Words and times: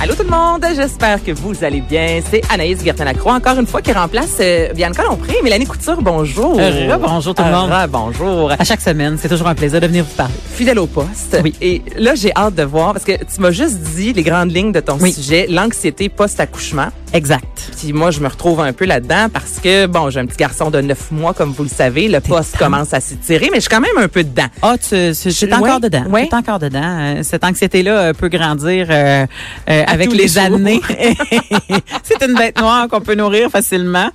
Allô 0.00 0.14
tout 0.14 0.22
le 0.22 0.30
monde, 0.30 0.64
j'espère 0.76 1.22
que 1.24 1.32
vous 1.32 1.64
allez 1.64 1.80
bien. 1.80 2.20
C'est 2.30 2.40
Anaïs 2.52 2.84
Gertin-Lacroix, 2.84 3.32
encore 3.34 3.58
une 3.58 3.66
fois, 3.66 3.82
qui 3.82 3.92
remplace 3.92 4.36
euh, 4.40 4.72
Bianca 4.72 5.02
Lompré. 5.02 5.34
Mélanie 5.42 5.66
Couture, 5.66 6.00
bonjour. 6.00 6.56
Euh, 6.60 6.96
bonjour 6.98 7.34
tout 7.34 7.42
le 7.42 7.50
monde. 7.50 7.72
bonjour. 7.90 8.52
À 8.52 8.62
chaque 8.62 8.80
semaine, 8.80 9.18
c'est 9.20 9.28
toujours 9.28 9.48
un 9.48 9.56
plaisir 9.56 9.80
de 9.80 9.86
venir 9.88 10.04
vous 10.04 10.14
parler. 10.14 10.32
Fidèle 10.54 10.78
au 10.78 10.86
poste. 10.86 11.36
Oui. 11.42 11.52
Et 11.60 11.82
là, 11.96 12.14
j'ai 12.14 12.30
hâte 12.36 12.54
de 12.54 12.62
voir, 12.62 12.92
parce 12.92 13.04
que 13.04 13.12
tu 13.12 13.40
m'as 13.40 13.50
juste 13.50 13.78
dit 13.96 14.12
les 14.12 14.22
grandes 14.22 14.52
lignes 14.54 14.70
de 14.72 14.80
ton 14.80 14.98
Oui. 15.00 15.12
sujet, 15.12 15.46
l'anxiété 15.50 16.08
post-accouchement. 16.08 16.88
Exact. 17.12 17.72
Puis 17.78 17.92
moi, 17.92 18.10
je 18.10 18.20
me 18.20 18.28
retrouve 18.28 18.60
un 18.60 18.72
peu 18.72 18.84
là-dedans 18.84 19.28
parce 19.32 19.60
que, 19.62 19.86
bon, 19.86 20.10
j'ai 20.10 20.20
un 20.20 20.26
petit 20.26 20.36
garçon 20.36 20.70
de 20.70 20.80
9 20.80 21.10
mois, 21.12 21.32
comme 21.34 21.52
vous 21.52 21.62
le 21.62 21.68
savez. 21.68 22.08
Le 22.08 22.20
poste 22.20 22.54
dedans. 22.54 22.66
commence 22.66 22.92
à 22.94 23.00
s'étirer, 23.00 23.48
mais 23.50 23.56
je 23.56 23.62
suis 23.62 23.70
quand 23.70 23.80
même 23.80 23.96
un 23.98 24.08
peu 24.08 24.22
dedans. 24.24 24.46
Ah, 24.62 24.76
tu, 24.78 24.88
tu, 25.20 25.32
tu 25.32 25.44
es 25.46 25.48
Ouais, 25.48 25.54
encore 25.54 25.80
dedans. 25.80 26.04
ouais. 26.10 26.28
Tu 26.28 26.34
es 26.34 26.38
encore 26.38 26.58
dedans. 26.58 26.80
Euh, 27.00 27.22
Cette 27.22 27.44
anxiété-là 27.44 27.98
euh, 27.98 28.12
peut 28.12 28.28
grandir 28.28 28.86
euh, 28.90 29.26
euh, 29.70 29.84
avec 29.86 30.12
les, 30.12 30.38
années. 30.38 30.80
c'est 32.02 32.22
une 32.26 32.34
bête 32.34 32.58
noire 32.60 32.88
qu'on 32.88 33.00
peut 33.00 33.14
nourrir 33.14 33.50
facilement. 33.50 34.10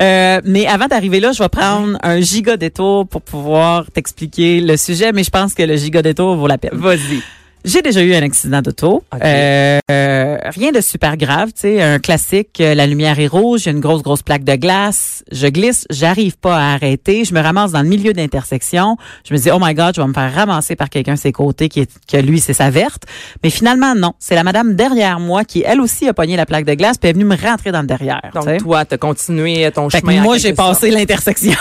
Euh, 0.00 0.40
mais 0.44 0.66
avant 0.66 0.86
d'arriver 0.86 1.20
là, 1.20 1.32
je 1.32 1.42
vais 1.42 1.48
prendre 1.48 1.98
un 2.02 2.20
giga 2.20 2.56
détour 2.56 3.06
pour 3.06 3.22
pouvoir 3.22 3.84
t'expliquer 3.92 4.60
le 4.60 4.76
sujet, 4.76 5.12
mais 5.12 5.24
je 5.24 5.30
pense 5.30 5.54
que 5.54 5.62
le 5.62 5.76
giga 5.76 6.02
détour 6.02 6.36
vaut 6.36 6.46
la 6.46 6.58
peine. 6.58 6.70
Vas-y. 6.74 7.22
J'ai 7.64 7.82
déjà 7.82 8.02
eu 8.02 8.14
un 8.14 8.22
accident 8.22 8.62
d'auto. 8.62 9.04
Euh, 9.22 9.78
euh, 9.90 10.38
rien 10.44 10.72
de 10.72 10.80
super 10.80 11.16
grave, 11.16 11.48
tu 11.48 11.62
sais, 11.62 11.82
un 11.82 11.98
classique. 11.98 12.60
euh, 12.60 12.74
la 12.74 12.86
lumière 12.86 13.18
est 13.18 13.26
rouge, 13.26 13.62
il 13.62 13.66
y 13.66 13.68
a 13.68 13.72
une 13.72 13.80
grosse 13.80 14.02
grosse 14.02 14.22
plaque 14.22 14.44
de 14.44 14.54
glace. 14.54 15.22
Je 15.30 15.46
glisse, 15.46 15.86
j'arrive 15.90 16.38
pas 16.38 16.56
à 16.56 16.72
arrêter. 16.72 17.24
Je 17.24 17.34
me 17.34 17.40
ramasse 17.40 17.72
dans 17.72 17.82
le 17.82 17.88
milieu 17.88 18.12
d'intersection. 18.12 18.96
Je 19.28 19.34
me 19.34 19.38
dis 19.38 19.50
oh 19.50 19.58
my 19.60 19.74
god, 19.74 19.94
je 19.94 20.00
vais 20.00 20.06
me 20.06 20.14
faire 20.14 20.32
ramasser 20.34 20.74
par 20.74 20.88
quelqu'un 20.88 21.12
à 21.14 21.16
ses 21.16 21.32
côtés 21.32 21.68
qui 21.68 21.80
est 21.80 21.90
que 22.10 22.16
lui 22.16 22.40
c'est 22.40 22.54
sa 22.54 22.70
verte. 22.70 23.02
Mais 23.44 23.50
finalement 23.50 23.94
non, 23.94 24.14
c'est 24.18 24.34
la 24.34 24.44
madame 24.44 24.74
derrière 24.74 25.20
moi 25.20 25.44
qui 25.44 25.62
elle 25.66 25.80
aussi 25.80 26.08
a 26.08 26.14
pogné 26.14 26.36
la 26.36 26.46
plaque 26.46 26.64
de 26.64 26.74
glace 26.74 26.96
puis 26.96 27.10
elle 27.10 27.16
est 27.16 27.20
venue 27.20 27.24
me 27.26 27.36
rentrer 27.36 27.72
dans 27.72 27.82
le 27.82 27.86
derrière. 27.86 28.22
Donc, 28.34 28.56
toi, 28.58 28.84
t'as 28.84 28.96
continué 28.96 29.70
ton 29.70 29.90
Fait 29.90 30.00
chemin. 30.00 30.22
moi, 30.22 30.38
j'ai 30.38 30.52
passé 30.54 30.90
l'intersection. 30.90 31.52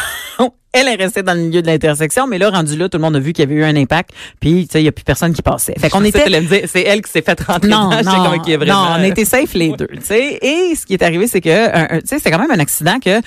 Elle 0.72 0.88
est 0.88 0.95
restée 0.95 1.23
dans 1.23 1.34
le 1.34 1.40
milieu 1.40 1.64
de 1.64 1.68
l'intersection, 1.68 2.28
mais 2.28 2.38
là, 2.38 2.52
rendu 2.52 2.78
là, 2.78 2.90
tout 2.90 3.00
le 3.00 3.02
monde 3.02 3.16
a 3.16 3.20
vu 3.20 3.34
qu'il 3.34 3.44
y 3.44 3.48
avait 3.52 3.59
eu 3.59 3.64
un 3.64 3.76
impact, 3.76 4.12
puis 4.40 4.68
tu 4.68 4.73
sais, 4.73 4.82
il 4.82 4.86
y 4.86 4.88
a 4.88 4.92
plus 4.92 5.04
personne 5.04 5.34
qui 5.34 5.42
passait. 5.42 5.73
Fait 5.80 5.90
qu'on 5.90 6.04
était 6.04 6.23
c'est 6.68 6.84
elle 6.84 7.02
qui 7.02 7.12
s'est 7.12 7.23
fait 7.23 7.42
rentrer 7.42 7.70
non, 7.70 7.90
dedans. 7.90 8.23
Non, 8.23 8.36
OK, 8.36 8.48
vraiment. 8.50 8.86
non, 8.86 8.95
on 9.00 9.04
était 9.04 9.26
safe 9.26 9.56
les 9.56 9.70
deux, 9.70 9.88
tu 9.88 10.02
sais. 10.04 10.38
Et 10.42 10.76
ce 10.76 10.86
qui 10.86 10.94
est 10.94 11.02
arrivé, 11.02 11.26
c'est 11.26 11.42
que, 11.42 12.00
tu 12.02 12.08
sais, 12.08 12.17
c'était 12.17 12.30
quand 12.30 12.40
même 12.40 12.52
un 12.52 12.60
accident 12.60 13.00
que 13.00 13.20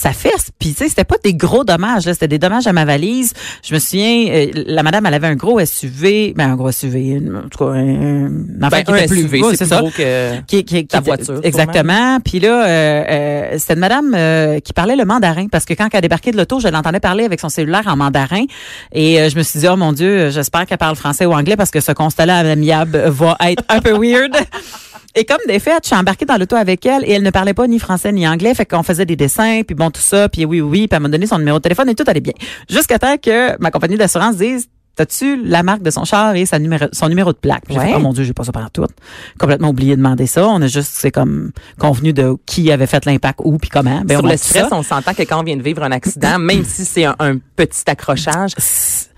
ça 0.00 0.12
fesse. 0.12 0.50
Puis, 0.58 0.70
tu 0.70 0.76
sais, 0.76 0.88
c'était 0.88 1.04
pas 1.04 1.16
des 1.22 1.34
gros 1.34 1.62
dommages, 1.62 2.06
là, 2.06 2.14
c'était 2.14 2.28
des 2.28 2.38
dommages 2.38 2.66
à 2.66 2.72
ma 2.72 2.84
valise. 2.86 3.34
Je 3.62 3.74
me 3.74 3.78
souviens, 3.78 4.28
euh, 4.30 4.46
la 4.54 4.82
madame, 4.82 5.04
elle 5.04 5.12
avait 5.14 5.26
un 5.26 5.34
gros 5.36 5.60
SUV, 5.60 6.32
ben 6.34 6.52
un 6.52 6.56
gros 6.56 6.72
SUV, 6.72 7.00
une- 7.08 7.36
en 7.36 7.48
tout 7.48 7.58
cas, 7.64 7.72
un, 7.72 8.28
Ben, 8.30 8.70
qui 8.70 8.76
un 8.92 8.96
était 8.96 9.06
plus 9.08 9.22
SUV, 9.22 9.42
c'est 9.56 9.66
ça. 9.66 9.80
gros 9.80 9.90
que 9.90 10.40
Qui, 10.46 10.64
qui, 10.64 10.86
ta 10.86 10.98
qui- 11.00 11.04
voiture, 11.04 11.40
Exactement. 11.42 12.18
Puis 12.24 12.40
là, 12.40 12.66
euh, 12.66 13.04
euh, 13.08 13.58
c'était 13.58 13.74
une 13.74 13.80
madame 13.80 14.14
euh, 14.14 14.58
qui 14.60 14.72
parlait 14.72 14.96
le 14.96 15.04
mandarin 15.04 15.48
parce 15.48 15.64
que 15.66 15.74
quand 15.74 15.88
elle 15.92 15.98
a 15.98 16.00
débarqué 16.00 16.30
de 16.32 16.36
l'auto, 16.38 16.60
je 16.60 16.68
l'entendais 16.68 17.00
parler 17.00 17.24
avec 17.24 17.38
son 17.40 17.48
cellulaire 17.50 17.86
en 17.86 17.96
mandarin. 17.96 18.44
Et 18.92 19.20
euh, 19.20 19.28
je 19.28 19.36
me 19.36 19.42
suis 19.42 19.60
dit, 19.60 19.68
oh 19.68 19.76
mon 19.76 19.92
Dieu, 19.92 20.30
j'espère 20.30 20.64
qu'elle 20.66 20.78
parle 20.78 20.96
français 20.96 21.26
ou 21.26 21.32
anglais 21.32 21.56
parce 21.56 21.70
que 21.70 21.80
ce 21.80 21.92
constat-là 21.92 22.38
amiable 22.38 23.02
va 23.08 23.36
être 23.46 23.62
un 23.68 23.80
peu 23.80 23.92
weird. 23.92 24.32
Et 25.16 25.24
comme 25.24 25.38
des 25.48 25.58
faits, 25.58 25.80
je 25.84 25.88
suis 25.88 25.96
embarquée 25.96 26.24
dans 26.24 26.36
l'auto 26.36 26.54
avec 26.56 26.86
elle 26.86 27.04
et 27.04 27.12
elle 27.12 27.22
ne 27.22 27.30
parlait 27.30 27.54
pas 27.54 27.66
ni 27.66 27.78
français 27.78 28.12
ni 28.12 28.26
anglais, 28.28 28.54
fait 28.54 28.64
qu'on 28.66 28.82
faisait 28.84 29.06
des 29.06 29.16
dessins, 29.16 29.62
puis 29.66 29.74
bon 29.74 29.90
tout 29.90 30.00
ça, 30.00 30.28
puis 30.28 30.44
oui 30.44 30.60
oui, 30.60 30.86
puis 30.86 30.96
elle 30.96 31.02
m'a 31.02 31.08
donné 31.08 31.26
son 31.26 31.38
numéro 31.38 31.58
de 31.58 31.62
téléphone 31.62 31.88
et 31.88 31.94
tout 31.96 32.04
allait 32.06 32.20
bien. 32.20 32.34
Jusqu'à 32.68 32.98
temps 32.98 33.16
que 33.16 33.60
ma 33.60 33.70
compagnie 33.70 33.96
d'assurance 33.96 34.36
dise 34.36 34.68
T'as-tu 34.96 35.40
la 35.44 35.62
marque 35.62 35.82
de 35.82 35.90
son 35.90 36.04
char 36.04 36.34
et 36.34 36.44
sa 36.44 36.58
numéro, 36.58 36.84
son 36.92 37.08
numéro 37.08 37.32
de 37.32 37.38
plaque? 37.38 37.62
Puis 37.64 37.74
J'ai 37.74 37.80
Ouais. 37.80 37.86
fait, 37.90 37.94
oh 37.94 38.00
mon 38.00 38.12
Dieu, 38.12 38.24
j'ai 38.24 38.34
pas 38.34 38.42
ça 38.44 38.52
pendant 38.52 38.68
tout. 38.68 38.84
Complètement 39.38 39.68
oublié 39.70 39.92
de 39.92 39.96
demander 39.96 40.26
ça. 40.26 40.46
On 40.46 40.60
a 40.60 40.66
juste, 40.66 40.90
c'est 40.92 41.12
comme, 41.12 41.52
convenu 41.78 42.12
de 42.12 42.34
qui 42.44 42.70
avait 42.70 42.88
fait 42.88 43.06
l'impact 43.06 43.38
où 43.44 43.56
puis 43.56 43.70
comment. 43.70 44.02
Ben, 44.04 44.16
Sur 44.18 44.24
on 44.24 44.28
le 44.28 44.36
stress, 44.36 44.68
ça. 44.68 44.76
on 44.76 44.82
s'entend 44.82 45.14
que 45.14 45.22
quand 45.22 45.40
on 45.40 45.44
vient 45.44 45.56
de 45.56 45.62
vivre 45.62 45.84
un 45.84 45.92
accident, 45.92 46.38
même 46.40 46.64
si 46.64 46.84
c'est 46.84 47.04
un, 47.06 47.14
un 47.20 47.36
petit 47.56 47.82
accrochage, 47.86 48.50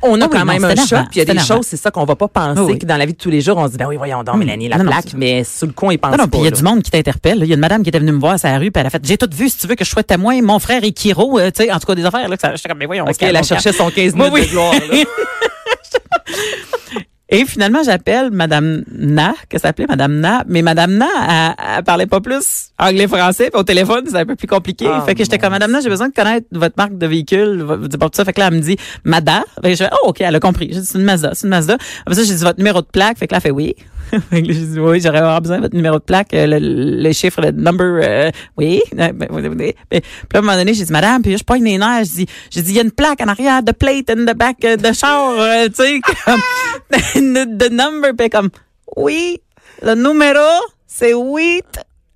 on 0.03 0.21
a 0.21 0.25
Ah 0.25 0.29
oui, 0.31 0.37
quand 0.39 0.45
même 0.45 0.65
un 0.65 0.77
choc. 0.77 1.01
Puis 1.11 1.17
il 1.17 1.19
y 1.19 1.21
a 1.23 1.25
des 1.25 1.33
énervant. 1.33 1.57
choses, 1.57 1.67
c'est 1.67 1.77
ça 1.77 1.91
qu'on 1.91 2.05
va 2.05 2.17
pas 2.17 2.29
penser 2.29 2.61
oui. 2.61 2.79
que 2.79 2.87
dans 2.87 2.97
la 2.97 3.07
vie 3.07 3.13
de 3.13 3.19
tous 3.19 3.31
les 3.31 3.41
jours, 3.41 3.57
on 3.59 3.67
se 3.67 3.73
dit 3.73 3.77
ben 3.79 3.87
oui, 3.87 3.97
voyons 3.97 4.23
donc, 4.23 4.35
Hum. 4.35 4.41
Mélanie, 4.41 4.69
la 4.69 4.79
Non, 4.79 4.85
plaque, 4.85 5.15
mais 5.17 5.45
sur 5.45 5.67
le 5.67 5.73
coin, 5.73 5.93
il 5.93 5.99
pense 5.99 6.17
Non, 6.17 6.27
pas. 6.29 6.39
il 6.39 6.45
y 6.45 6.47
a 6.47 6.51
là. 6.51 6.57
du 6.57 6.63
monde 6.63 6.83
qui 6.83 6.91
t'interpelle. 6.91 7.39
Il 7.43 7.47
y 7.47 7.53
a 7.53 7.55
une 7.55 7.61
madame 7.61 7.83
qui 7.83 7.89
était 7.89 7.99
venue 7.99 8.13
me 8.13 8.21
voir 8.21 8.33
à 8.35 8.39
sa 8.39 8.57
rue, 8.59 8.71
puis 8.71 8.81
elle 8.81 8.87
a 8.87 8.91
fait, 8.91 9.03
j'ai 9.05 9.17
tout 9.19 9.29
vu, 9.33 9.49
si 9.49 9.59
tu 9.59 9.67
veux 9.67 9.75
que 9.75 9.85
je 9.85 9.91
sois 9.91 10.03
témoin, 10.03 10.41
mon 10.43 10.59
frère 10.59 10.83
est 10.85 10.93
Kiro, 10.93 11.39
euh, 11.39 11.51
tu 11.51 11.65
sais, 11.65 11.73
en 11.73 11.79
tout 11.79 11.87
cas 11.87 11.95
des 11.95 12.05
affaires, 12.05 12.29
là, 12.29 12.37
que 12.37 12.41
ça, 12.43 12.55
j'étais 12.57 12.69
comme, 12.69 12.79
mais 12.79 12.87
voyons, 12.87 13.05
on 13.07 13.13
se 13.13 13.17
OK, 13.17 13.23
elle 13.23 13.37
a 13.37 13.43
cherché 13.43 13.73
son 13.73 13.91
15 13.91 14.13
Oui, 14.15 14.19
minutes 14.19 14.33
oui. 14.35 14.41
de 14.43 14.47
gloire. 14.51 14.73
là. 14.73 15.05
Et 17.35 17.47
finalement, 17.47 17.83
j'appelle 17.83 18.31
Madame 18.31 18.85
Na, 18.93 19.33
que 19.49 19.57
ça 19.59 19.69
s'appelait 19.69 19.87
Madame 19.89 20.21
Na, 20.21 20.45
mais 20.47 20.61
Madame 20.61 20.93
Na, 20.99 21.07
elle, 21.59 21.77
elle 21.79 21.83
parlait 21.83 22.07
pas 22.07 22.21
plus 22.21 22.69
anglais-français, 22.79 23.49
puis 23.51 23.59
au 23.59 23.65
téléphone, 23.65 24.05
c'est 24.07 24.17
un 24.19 24.27
peu 24.27 24.37
plus 24.37 24.47
compliqué. 24.47 24.87
Ah, 24.87 25.03
fait 25.07 25.15
que 25.15 25.25
j'étais 25.25 25.39
comme 25.39 25.53
Madame 25.53 25.71
Na, 25.73 25.81
j'ai 25.81 25.89
besoin 25.89 26.09
de 26.09 26.13
connaître 26.15 26.47
votre 26.53 26.75
marque 26.77 26.99
de 26.99 27.07
véhicule, 27.07 27.63
votre- 27.63 27.89
tout 27.89 28.11
ça. 28.13 28.25
Fait 28.27 28.35
que 28.35 28.41
là, 28.41 28.49
elle 28.49 28.55
me 28.57 28.61
dit 28.61 28.77
Mada. 29.05 29.45
Fait 29.63 29.71
que 29.71 29.77
je 29.79 29.85
fais, 29.85 29.91
oh, 30.05 30.09
OK, 30.11 30.21
elle 30.21 30.35
a 30.35 30.41
compris. 30.41 30.69
J'ai 30.73 30.81
dit, 30.81 30.87
c'est 30.87 30.99
une 30.99 31.05
Mazda, 31.05 31.31
c'est 31.33 31.45
une 31.47 31.51
Mazda. 31.51 31.79
Après 32.05 32.15
ça, 32.17 32.23
j'ai 32.25 32.35
dit 32.35 32.43
votre 32.45 32.59
numéro 32.59 32.83
de 32.83 32.87
plaque. 32.87 33.17
Fait 33.17 33.27
que 33.27 33.33
là, 33.33 33.39
elle 33.39 33.43
fait 33.43 33.51
oui. 33.51 33.75
oui, 34.33 35.01
j'aurais 35.01 35.41
besoin 35.41 35.57
de 35.59 35.63
votre 35.63 35.75
numéro 35.75 35.99
de 35.99 36.05
plaque, 36.05 36.35
euh, 36.35 36.47
le, 36.47 36.59
le 36.59 37.13
chiffre, 37.13 37.41
le 37.41 37.51
number, 37.51 38.01
euh, 38.03 38.31
oui. 38.57 38.83
Puis 38.91 38.99
là, 38.99 39.07
à 39.07 40.39
un 40.39 40.41
moment 40.41 40.57
donné, 40.57 40.75
j'ai 40.75 40.85
dit, 40.85 40.93
madame, 40.93 41.23
puis 41.23 41.37
je 41.37 41.45
pogne 41.45 41.65
les 41.65 41.79
nerfs, 41.79 42.05
j'ai 42.05 42.25
dit, 42.25 42.33
j'ai 42.51 42.63
dit, 42.63 42.73
il 42.73 42.77
y 42.77 42.79
a 42.81 42.83
une 42.83 42.91
plaque 42.91 43.21
en 43.21 43.29
arrière, 43.29 43.63
de 43.63 43.73
plate 43.73 44.11
in 44.11 44.25
the 44.25 44.37
back 44.37 44.65
euh, 44.65 44.77
de 44.77 44.93
char, 44.93 45.35
euh, 45.39 45.69
tu 45.69 45.83
sais, 45.83 46.01
comme, 46.25 46.41
de 47.15 47.69
number, 47.69 48.13
puis 48.17 48.31
comme, 48.31 48.51
oui, 48.97 49.41
le 49.83 49.95
numéro, 49.95 50.39
c'est 50.87 51.15
8. 51.15 51.65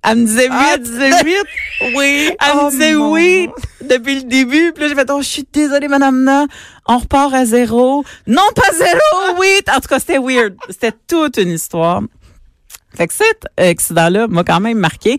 Elle 0.03 0.17
me 0.19 0.25
disait 0.25 0.45
8. 0.47 0.49
Ah, 0.53 0.71
elle 0.75 0.81
disait 0.81 1.23
huit? 1.23 1.45
Oui. 1.95 2.29
Elle 2.31 2.51
Oh, 2.55 2.65
me 2.65 2.69
disait 2.71 2.93
mon. 2.93 3.15
8 3.15 3.49
depuis 3.89 4.15
le 4.15 4.21
début. 4.23 4.71
Puis 4.73 4.83
là, 4.83 4.89
j'ai 4.89 4.95
fait, 4.95 5.09
oh, 5.11 5.21
je 5.21 5.27
suis 5.27 5.47
désolée, 5.51 5.87
madame 5.87 6.23
Na. 6.23 6.45
On 6.87 6.97
repart 6.99 7.33
à 7.33 7.45
zéro. 7.45 8.03
Non, 8.25 8.41
pas 8.55 8.71
zéro, 8.73 9.41
8. 9.41 9.69
En 9.69 9.79
tout 9.79 9.87
cas, 9.89 9.99
c'était 9.99 10.19
weird. 10.19 10.55
C'était 10.69 10.93
toute 11.07 11.37
une 11.37 11.49
histoire. 11.51 12.01
Fait 12.95 13.05
que 13.07 13.13
cet 13.13 13.45
accident-là 13.57 14.27
m'a 14.27 14.43
quand 14.43 14.59
même 14.59 14.77
marqué. 14.79 15.17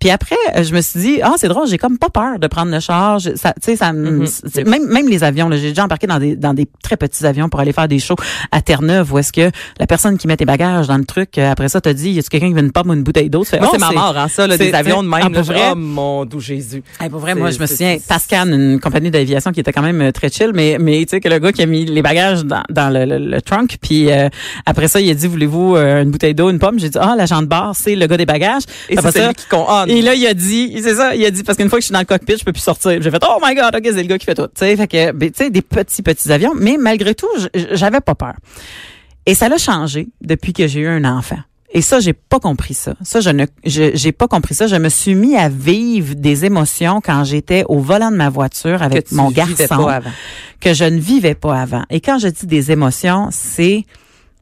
Puis 0.00 0.08
après, 0.10 0.36
euh, 0.56 0.64
je 0.64 0.74
me 0.74 0.80
suis 0.80 0.98
dit, 1.00 1.20
ah, 1.22 1.34
c'est 1.36 1.48
drôle, 1.48 1.68
j'ai 1.68 1.76
comme 1.76 1.98
pas 1.98 2.08
peur 2.08 2.38
de 2.38 2.46
prendre 2.46 2.72
le 2.72 2.80
charge. 2.80 3.34
Ça, 3.34 3.52
tu 3.52 3.60
sais, 3.72 3.76
ça, 3.76 3.92
c'est- 4.26 4.64
même, 4.64 4.86
même 4.88 5.06
les 5.08 5.22
avions, 5.22 5.48
là, 5.48 5.56
j'ai 5.58 5.68
déjà 5.68 5.84
embarqué 5.84 6.06
dans 6.06 6.18
des, 6.18 6.34
dans 6.34 6.54
des 6.54 6.66
très 6.82 6.96
petits 6.96 7.26
avions 7.26 7.48
pour 7.50 7.60
aller 7.60 7.72
faire 7.74 7.86
des 7.86 7.98
shows 7.98 8.16
à 8.50 8.62
Terre-Neuve 8.62 9.12
où 9.12 9.18
est-ce 9.18 9.32
que 9.32 9.50
la 9.78 9.86
personne 9.86 10.16
qui 10.16 10.26
met 10.26 10.36
tes 10.38 10.46
bagages 10.46 10.88
dans 10.88 10.96
le 10.96 11.04
truc, 11.04 11.36
euh, 11.36 11.50
après 11.52 11.68
ça, 11.68 11.80
te 11.82 11.90
dit, 11.90 12.10
y 12.12 12.18
a-tu 12.18 12.30
quelqu'un 12.30 12.48
qui 12.48 12.54
veut 12.54 12.60
une 12.62 12.72
pomme 12.72 12.88
ou 12.88 12.94
une 12.94 13.02
bouteille 13.02 13.28
d'eau? 13.28 13.44
Moi, 13.52 13.60
oh, 13.64 13.68
c'est 13.72 13.78
ma 13.78 13.90
mort, 13.92 14.16
hein, 14.16 14.28
ça, 14.28 14.46
là, 14.46 14.56
des 14.56 14.72
avions 14.72 15.02
de 15.02 15.08
même. 15.08 15.20
ah, 15.36 15.42
vrai? 15.42 15.68
Oh, 15.72 15.76
mon 15.76 16.24
doux 16.24 16.40
Jésus. 16.40 16.82
Hey, 16.98 17.10
pour 17.10 17.20
vrai, 17.20 17.34
moi, 17.34 17.50
je 17.50 17.58
me 17.60 17.66
souviens, 17.66 17.98
Pascan, 18.08 18.46
une 18.46 18.80
compagnie 18.80 19.10
d'aviation 19.10 19.52
qui 19.52 19.60
était 19.60 19.72
quand 19.72 19.82
même 19.82 20.00
euh, 20.00 20.12
très 20.12 20.30
chill, 20.30 20.52
mais, 20.54 20.78
mais 20.80 21.00
tu 21.04 21.10
sais, 21.10 21.20
que 21.20 21.28
le 21.28 21.38
gars 21.38 21.52
qui 21.52 21.62
a 21.62 21.66
mis 21.66 21.84
les 21.84 22.02
bagages 22.02 22.44
dans, 22.44 22.62
dans 22.70 22.88
le, 22.92 23.04
le, 23.04 23.18
le 23.18 23.42
trunk, 23.42 23.76
puis 23.82 24.10
euh, 24.10 24.28
après 24.64 24.88
ça, 24.88 25.00
il 25.00 25.10
a 25.10 25.14
dit, 25.14 25.26
voulez-vous 25.26 25.76
une 25.76 26.10
bouteille 26.10 26.34
d'eau, 26.34 26.48
une 26.48 26.58
pomme? 26.58 26.78
J'ai 26.78 26.88
dit, 26.88 26.98
ah, 26.98 27.09
l'agent 27.14 27.42
de 27.42 27.46
bar, 27.46 27.74
c'est 27.74 27.94
le 27.94 28.06
gars 28.06 28.16
des 28.16 28.26
bagages. 28.26 28.62
Et 28.88 28.96
c'est 28.96 29.10
celui 29.10 29.34
qui 29.34 29.46
compte. 29.46 29.66
Ah, 29.68 29.84
et 29.88 30.02
là, 30.02 30.14
il 30.14 30.26
a 30.26 30.34
dit, 30.34 30.80
c'est 30.82 30.94
ça, 30.94 31.14
il 31.14 31.24
a 31.24 31.30
dit, 31.30 31.42
parce 31.42 31.56
qu'une 31.58 31.68
fois 31.68 31.78
que 31.78 31.82
je 31.82 31.86
suis 31.86 31.92
dans 31.92 32.00
le 32.00 32.04
cockpit, 32.04 32.36
je 32.38 32.44
peux 32.44 32.52
plus 32.52 32.62
sortir. 32.62 33.00
J'ai 33.00 33.10
fait, 33.10 33.22
oh 33.26 33.38
my 33.44 33.54
god, 33.54 33.74
ok, 33.74 33.82
c'est 33.84 34.02
le 34.02 34.08
gars 34.08 34.18
qui 34.18 34.26
fait 34.26 34.34
tout. 34.34 34.46
Tu 34.46 34.52
sais, 34.56 34.76
fait 34.76 34.88
que, 34.88 35.12
ben, 35.12 35.30
tu 35.30 35.44
sais, 35.44 35.50
des 35.50 35.62
petits, 35.62 36.02
petits 36.02 36.30
avions, 36.32 36.52
mais 36.56 36.76
malgré 36.78 37.14
tout, 37.14 37.28
j'avais 37.72 38.00
pas 38.00 38.14
peur. 38.14 38.34
Et 39.26 39.34
ça 39.34 39.48
l'a 39.48 39.58
changé 39.58 40.08
depuis 40.20 40.52
que 40.52 40.66
j'ai 40.66 40.80
eu 40.80 40.88
un 40.88 41.04
enfant. 41.04 41.38
Et 41.72 41.82
ça, 41.82 42.00
j'ai 42.00 42.12
pas 42.12 42.40
compris 42.40 42.74
ça. 42.74 42.94
Ça, 43.02 43.20
je 43.20 43.30
ne, 43.30 43.46
j'ai 43.64 44.12
pas 44.12 44.26
compris 44.26 44.54
ça. 44.54 44.66
Je 44.66 44.74
me 44.74 44.88
suis 44.88 45.14
mis 45.14 45.36
à 45.36 45.48
vivre 45.48 46.14
des 46.16 46.44
émotions 46.44 47.00
quand 47.00 47.22
j'étais 47.22 47.64
au 47.68 47.78
volant 47.78 48.10
de 48.10 48.16
ma 48.16 48.28
voiture 48.28 48.82
avec 48.82 49.12
mon 49.12 49.30
garçon 49.30 49.84
pas 49.84 49.94
avant. 49.94 50.10
que 50.60 50.74
je 50.74 50.84
ne 50.84 50.98
vivais 50.98 51.36
pas 51.36 51.60
avant. 51.60 51.84
Et 51.88 52.00
quand 52.00 52.18
je 52.18 52.26
dis 52.26 52.46
des 52.46 52.72
émotions, 52.72 53.28
c'est 53.30 53.84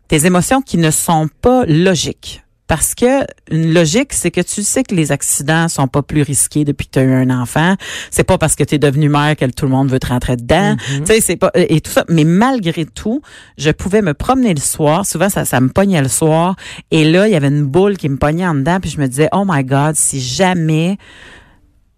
des 0.09 0.27
émotions 0.27 0.63
qui 0.63 0.79
ne 0.79 0.91
sont 0.91 1.29
pas 1.43 1.67
logiques. 1.67 2.43
Parce 2.69 2.95
que 2.95 3.25
une 3.51 3.73
logique, 3.73 4.13
c'est 4.13 4.31
que 4.31 4.43
tu 4.43 4.63
sais 4.63 4.85
que 4.85 4.95
les 4.95 5.11
accidents 5.11 5.69
sont 5.69 5.89
pas 5.89 6.03
plus 6.03 6.21
risqués 6.23 6.65
depuis 6.65 6.87
que 6.87 6.93
tu 6.93 6.99
as 6.99 7.03
eu 7.03 7.13
un 7.13 7.31
enfant. 7.31 7.77
C'est 8.11 8.25
pas 8.25 8.37
parce 8.37 8.55
que 8.55 8.63
tu 8.63 8.75
es 8.75 8.79
devenu 8.79 9.09
mère 9.09 9.37
que 9.37 9.47
tout 9.47 9.65
le 9.65 9.71
monde 9.71 9.91
veut 9.91 9.99
te 9.99 10.07
rentrer 10.07 10.37
dedans. 10.37 10.75
Mm-hmm. 10.75 11.01
Tu 11.01 11.07
sais, 11.07 11.21
c'est 11.23 11.37
pas 11.37 11.51
et 11.55 11.81
tout 11.81 11.91
ça. 11.91 12.05
Mais 12.11 12.25
malgré 12.25 12.85
tout, 12.85 13.23
je 13.57 13.71
pouvais 13.71 14.03
me 14.03 14.13
promener 14.13 14.53
le 14.53 14.61
soir. 14.61 15.07
Souvent, 15.07 15.31
ça, 15.31 15.47
ça 15.47 15.61
me 15.61 15.71
pognait 15.71 16.03
le 16.03 16.09
soir. 16.09 16.57
Et 16.91 17.11
là, 17.11 17.27
il 17.27 17.33
y 17.33 17.37
avait 17.37 17.49
une 17.49 17.65
boule 17.65 17.97
qui 17.97 18.11
me 18.11 18.19
pognait 18.19 18.47
en 18.47 18.55
dedans. 18.55 18.81
Puis 18.81 18.91
je 18.91 19.01
me 19.01 19.09
disais, 19.09 19.31
oh 19.33 19.45
my 19.47 19.65
God, 19.65 19.97
si 19.97 20.21
jamais 20.21 20.99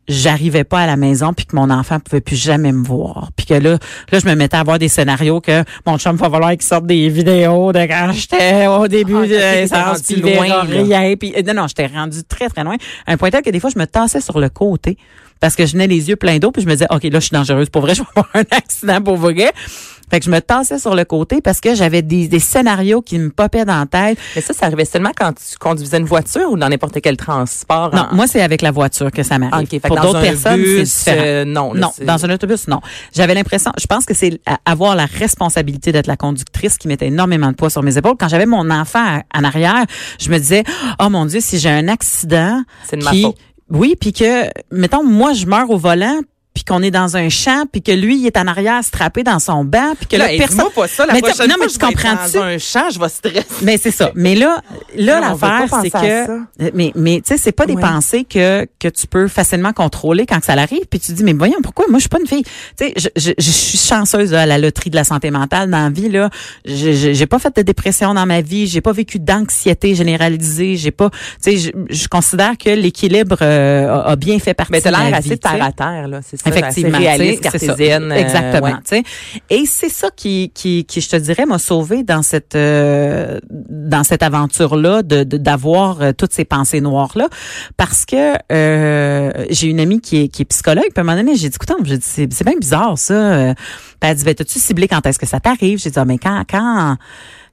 j'arrivais 0.08 0.64
pas 0.64 0.80
à 0.80 0.86
la 0.86 0.96
maison 0.96 1.32
puis 1.32 1.46
que 1.46 1.54
mon 1.54 1.70
enfant 1.70 2.00
pouvait 2.00 2.20
plus 2.20 2.36
jamais 2.36 2.72
me 2.72 2.84
voir. 2.84 3.30
Puis 3.36 3.46
que 3.46 3.54
là 3.54 3.78
là 4.10 4.18
je 4.18 4.26
me 4.26 4.34
mettais 4.34 4.56
à 4.56 4.64
voir 4.64 4.78
des 4.78 4.88
scénarios 4.88 5.40
que 5.40 5.64
mon 5.86 5.98
chum 5.98 6.16
va 6.16 6.28
falloir 6.30 6.50
qu'il 6.52 6.62
sorte 6.62 6.86
des 6.86 7.08
vidéos 7.08 7.72
de 7.72 7.80
quand 7.80 8.10
j'étais 8.12 8.66
au 8.66 8.88
début 8.88 9.14
Ah, 9.16 9.26
de 9.26 9.66
verra 9.66 9.96
loin, 10.20 10.62
rien 10.62 11.14
puis 11.16 11.32
euh, 11.36 11.42
non 11.42 11.54
non 11.54 11.66
j'étais 11.68 11.86
rendu 11.86 12.22
très 12.24 12.48
très 12.48 12.64
loin. 12.64 12.76
Un 13.06 13.16
point 13.16 13.30
tel 13.30 13.42
que 13.42 13.50
des 13.50 13.60
fois 13.60 13.70
je 13.72 13.78
me 13.78 13.86
tassais 13.86 14.20
sur 14.20 14.40
le 14.40 14.48
côté 14.48 14.96
parce 15.38 15.56
que 15.56 15.64
je 15.64 15.72
venais 15.72 15.86
les 15.86 16.08
yeux 16.08 16.16
pleins 16.16 16.38
d'eau 16.38 16.50
puis 16.50 16.62
je 16.62 16.66
me 16.66 16.72
disais 16.72 16.86
OK 16.90 17.04
là 17.04 17.10
je 17.20 17.26
suis 17.26 17.34
dangereuse. 17.34 17.70
Pour 17.70 17.82
vrai 17.82 17.94
je 17.96 18.02
vais 18.02 18.08
avoir 18.16 18.28
un 18.34 18.44
accident 18.56 19.00
pour 19.00 19.16
vrai 19.16 19.52
fait 20.10 20.18
que 20.20 20.26
je 20.26 20.30
me 20.30 20.40
tassais 20.40 20.78
sur 20.78 20.94
le 20.94 21.04
côté 21.04 21.40
parce 21.40 21.60
que 21.60 21.74
j'avais 21.74 22.02
des, 22.02 22.28
des 22.28 22.38
scénarios 22.40 23.00
qui 23.02 23.18
me 23.18 23.30
popaient 23.30 23.64
dans 23.64 23.78
la 23.78 23.86
tête 23.86 24.18
Mais 24.34 24.42
ça, 24.42 24.52
ça 24.52 24.66
arrivait 24.66 24.84
seulement 24.84 25.12
quand 25.16 25.32
tu 25.32 25.56
conduisais 25.58 25.98
une 25.98 26.04
voiture 26.06 26.50
ou 26.50 26.56
dans 26.56 26.68
n'importe 26.68 27.00
quel 27.00 27.16
transport? 27.16 27.94
non 27.94 28.06
en- 28.10 28.14
moi 28.14 28.26
c'est 28.26 28.42
avec 28.42 28.62
la 28.62 28.70
voiture 28.70 29.10
que 29.10 29.22
ça 29.22 29.38
m'arrive 29.38 29.54
Ah, 29.54 29.60
ok. 29.62 29.68
Fait 29.70 29.80
que 29.80 29.86
pour 29.86 29.96
dans 29.96 30.02
d'autres 30.02 30.18
un 30.18 30.22
personnes 30.22 30.60
bus, 30.62 30.88
c'est 30.90 31.10
différent 31.12 31.26
euh, 31.26 31.44
non, 31.44 31.72
là, 31.74 31.80
non, 31.80 31.92
dans 32.06 32.24
un 32.24 32.30
autobus, 32.30 32.68
non. 32.68 32.80
J'avais 33.14 33.34
l'impression, 33.34 33.72
je 33.78 33.86
pense 33.86 34.04
que 34.06 34.14
c'est 34.14 34.40
avoir 34.64 34.96
la 34.96 35.06
responsabilité 35.06 35.92
d'être 35.92 36.06
la 36.06 36.16
conductrice 36.16 36.76
qui 36.78 36.88
mettait 36.88 37.06
énormément 37.08 37.50
de 37.50 37.54
poids 37.56 37.70
sur 37.70 37.82
mes 37.82 37.96
épaules. 37.96 38.16
Quand 38.18 38.28
j'avais 38.28 38.46
mon 38.46 38.68
enfant 38.70 39.20
en 39.34 39.44
arrière, 39.44 39.84
je 40.18 40.30
me 40.30 40.38
disais, 40.38 40.64
oh 41.00 41.08
mon 41.08 41.26
Dieu, 41.26 41.40
si 41.40 41.58
j'ai 41.58 41.70
un 41.70 41.88
accident, 41.88 42.62
C'est 42.88 42.96
de 42.96 43.04
ma 43.04 43.10
qui, 43.10 43.22
faute. 43.22 43.36
oui, 43.70 43.94
puis 44.00 44.12
que, 44.12 44.46
mettons, 44.70 45.04
moi, 45.04 45.32
je 45.32 45.46
meurs 45.46 45.70
au 45.70 45.76
volant, 45.78 46.20
puis 46.52 46.64
qu'on 46.64 46.82
est 46.82 46.90
dans 46.90 47.16
un 47.16 47.28
champ, 47.28 47.64
puis 47.70 47.80
que 47.80 47.92
lui, 47.92 48.18
il 48.18 48.26
est 48.26 48.36
en 48.36 48.46
arrière 48.46 48.82
strappé 48.82 49.22
dans 49.22 49.38
son 49.38 49.64
banc, 49.64 49.94
puis 49.96 50.06
que 50.06 50.16
Là, 50.16 50.26
personne... 50.36 50.48
dis-moi 50.58 50.70
pas 50.74 50.88
ça, 50.88 51.06
la 51.06 51.12
Mais 51.14 51.20
prochaine 51.20 51.48
non, 51.48 51.54
mais 51.60 51.66
tu 51.68 51.74
je 51.74 51.78
vais 51.78 51.86
être 51.92 52.02
comprends-tu? 52.02 52.36
dans 52.36 52.42
un 52.42 52.58
champ, 52.58 52.90
je 52.92 52.98
vais 52.98 53.08
stresser. 53.08 53.46
Mais 53.62 53.78
c'est 53.78 53.90
ça. 53.92 54.10
Mais 54.14 54.34
là, 54.34 54.60
là 54.96 55.20
l'affaire, 55.20 55.68
c'est 55.82 55.90
que, 55.90 56.26
ça. 56.26 56.70
mais, 56.74 56.92
mais 56.96 57.20
tu 57.20 57.28
sais, 57.28 57.38
c'est 57.38 57.52
pas 57.52 57.66
des 57.66 57.76
pensées 57.76 58.24
que 58.24 58.66
que 58.78 58.88
tu 58.88 59.06
peux 59.06 59.28
facilement 59.28 59.72
contrôler 59.72 60.26
quand 60.26 60.42
ça 60.42 60.54
l'arrive. 60.56 60.82
Puis 60.90 60.98
tu 61.00 61.12
dis, 61.12 61.22
mais 61.22 61.32
voyons, 61.34 61.58
pourquoi? 61.62 61.86
Moi 61.88 61.98
je 61.98 62.02
suis 62.02 62.08
pas 62.08 62.18
une 62.20 62.26
fille. 62.26 62.42
Tu 62.76 62.86
sais, 62.86 62.94
je, 62.96 63.08
je, 63.16 63.32
je 63.38 63.50
suis 63.50 63.78
chanceuse 63.78 64.32
là, 64.32 64.42
à 64.42 64.46
la 64.46 64.58
loterie 64.58 64.90
de 64.90 64.96
la 64.96 65.04
santé 65.04 65.30
mentale 65.30 65.70
dans 65.70 65.84
la 65.84 65.90
vie 65.90 66.08
là. 66.08 66.30
J'ai 66.64 67.26
pas 67.26 67.38
fait 67.38 67.54
de 67.56 67.62
dépression 67.62 68.12
dans 68.14 68.26
ma 68.26 68.40
vie. 68.40 68.66
J'ai 68.66 68.80
pas 68.80 68.92
vécu 68.92 69.18
d'anxiété 69.20 69.94
généralisée. 69.94 70.76
J'ai 70.76 70.90
pas, 70.90 71.10
tu 71.10 71.16
sais, 71.40 71.56
je, 71.58 71.70
je 71.88 72.08
considère 72.08 72.58
que 72.58 72.70
l'équilibre 72.70 73.36
euh, 73.40 73.88
a, 73.88 74.10
a 74.10 74.16
bien 74.16 74.38
fait 74.38 74.54
partie 74.54 74.72
Mais 74.72 74.80
t'as 74.80 74.90
l'air 74.90 75.14
assez 75.16 75.30
tu 75.30 75.38
terre 75.38 75.62
à 75.62 75.72
terre, 75.72 76.08
là. 76.08 76.20
Ça. 76.42 76.50
Effectivement, 76.50 76.98
Assez 76.98 77.06
réaliste, 77.06 77.42
cartésienne. 77.42 78.12
euh, 78.12 78.16
Exactement. 78.16 78.66
ouais. 78.66 78.72
tu 78.84 78.96
sais. 78.96 79.02
Et 79.50 79.64
c'est 79.66 79.88
ça 79.88 80.08
qui, 80.14 80.50
qui, 80.54 80.84
qui, 80.84 81.00
je 81.00 81.08
te 81.08 81.16
dirais, 81.16 81.46
m'a 81.46 81.58
sauvé 81.58 82.02
dans 82.02 82.22
cette 82.22 82.54
euh, 82.54 83.38
dans 83.50 84.04
cette 84.04 84.22
aventure 84.22 84.76
là 84.76 85.02
de 85.02 85.22
d'avoir 85.24 86.02
euh, 86.02 86.12
toutes 86.12 86.32
ces 86.32 86.44
pensées 86.44 86.80
noires 86.80 87.12
là, 87.16 87.28
parce 87.76 88.04
que 88.04 88.34
euh, 88.52 89.30
j'ai 89.50 89.68
une 89.68 89.80
amie 89.80 90.00
qui 90.00 90.22
est 90.24 90.28
qui 90.28 90.42
est 90.42 90.46
psychologue. 90.46 90.84
Puis 90.84 90.92
à 90.96 91.00
un 91.00 91.04
moment 91.04 91.16
donné, 91.16 91.36
j'ai 91.36 91.48
dit, 91.48 91.56
écoute, 91.56 91.76
j'ai 91.84 91.98
dit, 91.98 92.06
c'est 92.30 92.44
bien 92.44 92.56
bizarre 92.58 92.96
ça. 92.98 93.14
Euh, 93.14 93.54
Puis 94.00 94.10
elle 94.10 94.16
dit, 94.16 94.24
ben, 94.24 94.34
t'as-tu 94.34 94.58
ciblé 94.58 94.88
quand 94.88 95.04
est-ce 95.06 95.18
que 95.18 95.26
ça 95.26 95.40
t'arrive? 95.40 95.78
J'ai 95.78 95.90
dit, 95.90 95.98
ah, 95.98 96.04
mais 96.04 96.18
quand 96.18 96.42
quand 96.50 96.96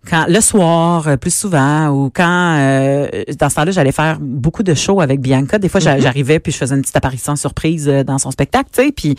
quand 0.09 0.25
le 0.27 0.39
soir 0.41 1.07
euh, 1.07 1.17
plus 1.17 1.33
souvent 1.33 1.87
ou 1.89 2.09
quand 2.13 2.57
euh, 2.59 3.07
dans 3.39 3.49
ce 3.49 3.55
temps-là 3.55 3.71
j'allais 3.71 3.91
faire 3.91 4.17
beaucoup 4.21 4.63
de 4.63 4.73
shows 4.73 5.01
avec 5.01 5.19
Bianca. 5.21 5.59
Des 5.59 5.69
fois 5.69 5.79
j'a- 5.79 5.99
j'arrivais 5.99 6.39
puis 6.39 6.51
je 6.51 6.57
faisais 6.57 6.75
une 6.75 6.81
petite 6.81 6.95
apparition 6.95 7.35
surprise 7.35 7.87
euh, 7.89 8.03
dans 8.03 8.17
son 8.17 8.31
spectacle 8.31 8.69
tu 8.71 8.83
sais 8.83 8.91
puis 8.91 9.15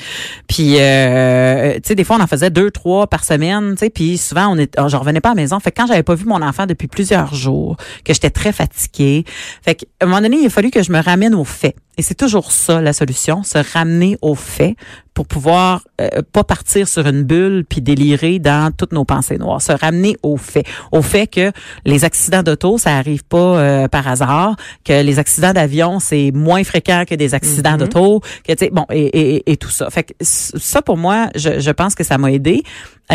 puis 0.47 0.77
euh, 0.79 1.75
tu 1.75 1.81
sais 1.85 1.95
des 1.95 2.05
fois 2.05 2.17
on 2.19 2.23
en 2.23 2.27
faisait 2.27 2.51
deux 2.51 2.71
trois 2.71 3.07
par 3.07 3.25
semaine 3.25 3.73
tu 3.73 3.79
sais 3.81 3.91
puis 3.91 4.17
souvent 4.19 4.49
on 4.49 4.59
est 4.59 4.75
je 4.89 4.97
revenais 4.97 5.21
pas 5.21 5.31
à 5.31 5.35
la 5.35 5.43
maison. 5.43 5.61
Fait 5.61 5.71
que 5.71 5.81
quand 5.81 5.87
j'avais 5.87 6.03
pas 6.03 6.15
vu 6.15 6.25
mon 6.25 6.41
enfant 6.43 6.67
depuis 6.67 6.89
plusieurs 6.89 7.35
jours 7.35 7.77
que 8.05 8.13
j'étais 8.15 8.31
très 8.31 8.53
fatiguée 8.53 9.25
fait 9.63 9.75
que 9.75 9.85
à 10.01 10.05
un 10.05 10.09
moment 10.09 10.21
donné 10.23 10.39
il 10.39 10.47
a 10.47 10.51
fallu 10.51 10.71
que 10.71 10.83
je 10.83 10.93
me 10.93 11.01
ramène 11.03 11.35
aux 11.35 11.45
faits 11.45 11.77
et 11.99 12.03
c'est 12.03 12.15
toujours 12.15 12.53
ça 12.53 12.81
la 12.81 12.93
solution 12.93 13.43
se 13.43 13.59
ramener 13.73 14.17
aux 14.23 14.35
faits 14.35 14.77
pour 15.15 15.27
pouvoir 15.27 15.83
euh, 16.01 16.23
pas 16.33 16.45
partir 16.45 16.87
sur 16.87 17.05
une 17.07 17.25
bulle 17.25 17.65
puis 17.69 17.81
délirer 17.81 18.39
dans 18.39 18.73
toutes 18.73 18.93
nos 18.93 19.05
pensées 19.05 19.37
noires, 19.37 19.61
se 19.61 19.73
ramener 19.73 20.17
aux 20.23 20.37
faits, 20.37 20.65
au 20.93 21.03
fait 21.03 21.27
que 21.27 21.51
les 21.85 22.05
accidents 22.05 22.45
d'auto 22.45 22.79
ça 22.79 22.97
arrive 22.97 23.25
pas 23.25 23.59
euh, 23.59 23.89
par 23.89 24.07
hasard, 24.07 24.55
que 24.85 25.03
les 25.03 25.19
accidents 25.19 25.53
d'avion 25.53 25.99
c'est 25.99 26.31
moins 26.33 26.63
fréquent 26.63 27.05
que 27.07 27.17
des 27.17 27.35
accidents 27.35 27.73
Mhm. 27.73 27.79
d'auto, 27.79 28.21
que 28.45 28.53
tu 28.53 28.65
sais 28.67 28.71
bon 28.71 28.87
et, 28.91 29.07
et, 29.37 29.53
et 29.53 29.57
tout 29.57 29.71
ça. 29.71 29.91
Fait 29.91 30.05
que 30.05 30.13
ça 30.21 30.83
pour 30.83 30.97
moi, 30.97 31.29
je, 31.35 31.59
je 31.59 31.71
pense 31.73 31.95
que 31.95 32.05
ça 32.05 32.17
m'a 32.17 32.31
aidé 32.33 32.63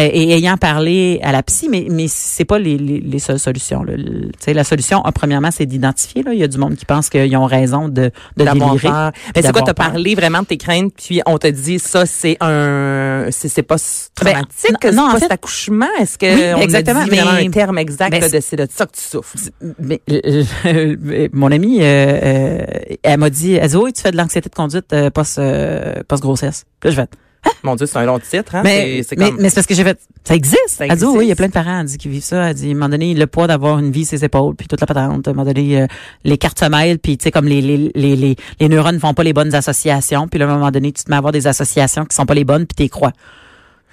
et 0.01 0.31
ayant 0.33 0.57
parlé 0.57 1.19
à 1.21 1.31
la 1.31 1.43
psy, 1.43 1.67
mais 1.69 1.85
mais 1.89 2.07
c'est 2.07 2.45
pas 2.45 2.57
les, 2.57 2.77
les, 2.77 2.99
les 2.99 3.19
seules 3.19 3.37
solutions. 3.39 3.83
là. 3.83 3.93
Le- 3.95 4.31
Tu 4.31 4.39
sais 4.39 4.53
la 4.53 4.63
solution, 4.63 5.01
ah, 5.05 5.11
premièrement, 5.11 5.51
c'est 5.51 5.65
d'identifier. 5.67 6.23
Là, 6.23 6.33
il 6.33 6.39
y 6.39 6.43
a 6.43 6.47
du 6.47 6.57
monde 6.57 6.75
qui 6.75 6.85
pense 6.85 7.09
qu'ils 7.09 7.35
ont 7.37 7.45
raison 7.45 7.89
de 7.89 8.11
de 8.37 8.43
délirer. 8.43 8.79
peur. 8.89 9.11
Mais 9.35 9.41
c'est 9.43 9.51
quoi, 9.51 9.61
t'as 9.61 9.73
parlé 9.73 10.15
vraiment 10.15 10.39
de 10.41 10.45
tes 10.45 10.57
craintes, 10.57 10.93
puis 10.95 11.21
on 11.27 11.37
te 11.37 11.47
dit 11.47 11.77
ça, 11.79 12.05
c'est 12.05 12.37
un, 12.41 13.27
c'est 13.31 13.61
pas 13.61 13.75
Ben, 13.75 14.33
traumatique, 14.33 14.71
non, 14.71 14.77
c'est 14.81 14.91
non, 14.93 15.03
en 15.07 15.11
fait- 15.11 15.19
cet 15.19 15.31
accouchement? 15.31 15.87
Est-ce 15.99 16.17
que 16.17 16.25
Oui, 16.25 16.53
on 16.55 16.59
a 16.59 16.63
exactement, 16.63 17.03
dit 17.03 17.09
vraiment 17.11 17.33
mais- 17.33 17.45
un 17.47 17.51
terme 17.51 17.77
exact 17.77 18.09
Ben, 18.11 18.31
de 18.31 18.39
c'est 18.41 18.55
de 18.55 18.67
ça 18.71 18.85
que 18.85 18.93
tu 18.95 19.01
souffres? 19.01 19.35
mais 19.79 20.01
euh, 20.09 20.43
euh, 20.65 21.27
mon 21.33 21.51
amie, 21.51 21.79
euh, 21.81 21.83
euh, 22.23 22.65
elle 23.03 23.19
m'a 23.19 23.29
dit, 23.29 23.53
elle 23.53 23.69
dit, 23.69 23.75
oui, 23.75 23.93
tu 23.93 24.01
fais 24.01 24.11
de 24.11 24.17
l'anxiété 24.17 24.49
de 24.49 24.55
conduite 24.55 24.91
euh, 24.93 25.09
post, 25.09 25.37
euh, 25.37 26.01
post-grossesse. 26.07 26.65
Puis 26.79 26.89
là, 26.89 26.95
je 26.95 27.01
fais, 27.01 27.07
Mon 27.63 27.75
Dieu, 27.75 27.85
c'est 27.85 27.97
un 27.97 28.05
long 28.05 28.19
titre, 28.19 28.55
hein? 28.55 28.61
mais, 28.63 29.03
C'est- 29.03 29.17
mais, 29.17 29.29
comme- 29.31 29.41
mais 29.41 29.49
c'est 29.49 29.55
parce 29.55 29.67
que 29.67 29.73
j'ai 29.73 29.83
fait, 29.83 29.99
ça 30.23 30.35
existe. 30.35 30.59
Ça 30.69 30.85
elle 30.87 30.97
dit, 30.97 31.05
oui, 31.05 31.25
il 31.25 31.29
y 31.29 31.31
a 31.31 31.35
plein 31.35 31.47
de 31.47 31.51
parents, 31.53 31.79
elle 31.81 31.85
dit, 31.85 31.97
qui 31.97 32.07
vivent 32.09 32.23
ça. 32.23 32.49
Elle 32.49 32.55
dit, 32.55 32.67
à 32.67 32.71
un 32.71 32.73
moment 32.73 32.89
donné, 32.89 33.13
le 33.13 33.27
poids 33.27 33.47
d'avoir 33.47 33.79
une 33.79 33.91
vie 33.91 34.05
sur 34.05 34.17
ses 34.17 34.25
épaules, 34.25 34.55
puis 34.55 34.67
toute 34.67 34.79
la 34.81 34.87
patente. 34.87 35.27
À 35.27 35.31
un 35.31 35.33
moment 35.33 35.45
donné, 35.45 35.81
euh, 35.81 35.87
les 36.23 36.37
cartes 36.37 36.59
se 36.59 36.65
mêlent, 36.65 36.99
puis 36.99 37.17
tu 37.17 37.23
sais, 37.23 37.31
comme 37.31 37.45
les, 37.47 37.61
les, 37.61 37.91
les, 37.95 38.15
les, 38.15 38.35
les 38.59 38.69
neurones 38.69 38.99
font 38.99 39.13
pas 39.13 39.23
les 39.23 39.33
bonnes 39.33 39.53
associations, 39.55 40.27
puis 40.27 40.39
là, 40.39 40.45
à 40.47 40.49
un 40.51 40.55
moment 40.57 40.71
donné, 40.71 40.91
tu 40.91 41.03
te 41.03 41.09
mets 41.09 41.15
à 41.15 41.19
avoir 41.19 41.31
des 41.33 41.47
associations 41.47 42.05
qui 42.05 42.15
sont 42.15 42.25
pas 42.25 42.33
les 42.33 42.45
bonnes, 42.45 42.65
puis 42.65 42.75
t'y 42.85 42.89
crois. 42.89 43.11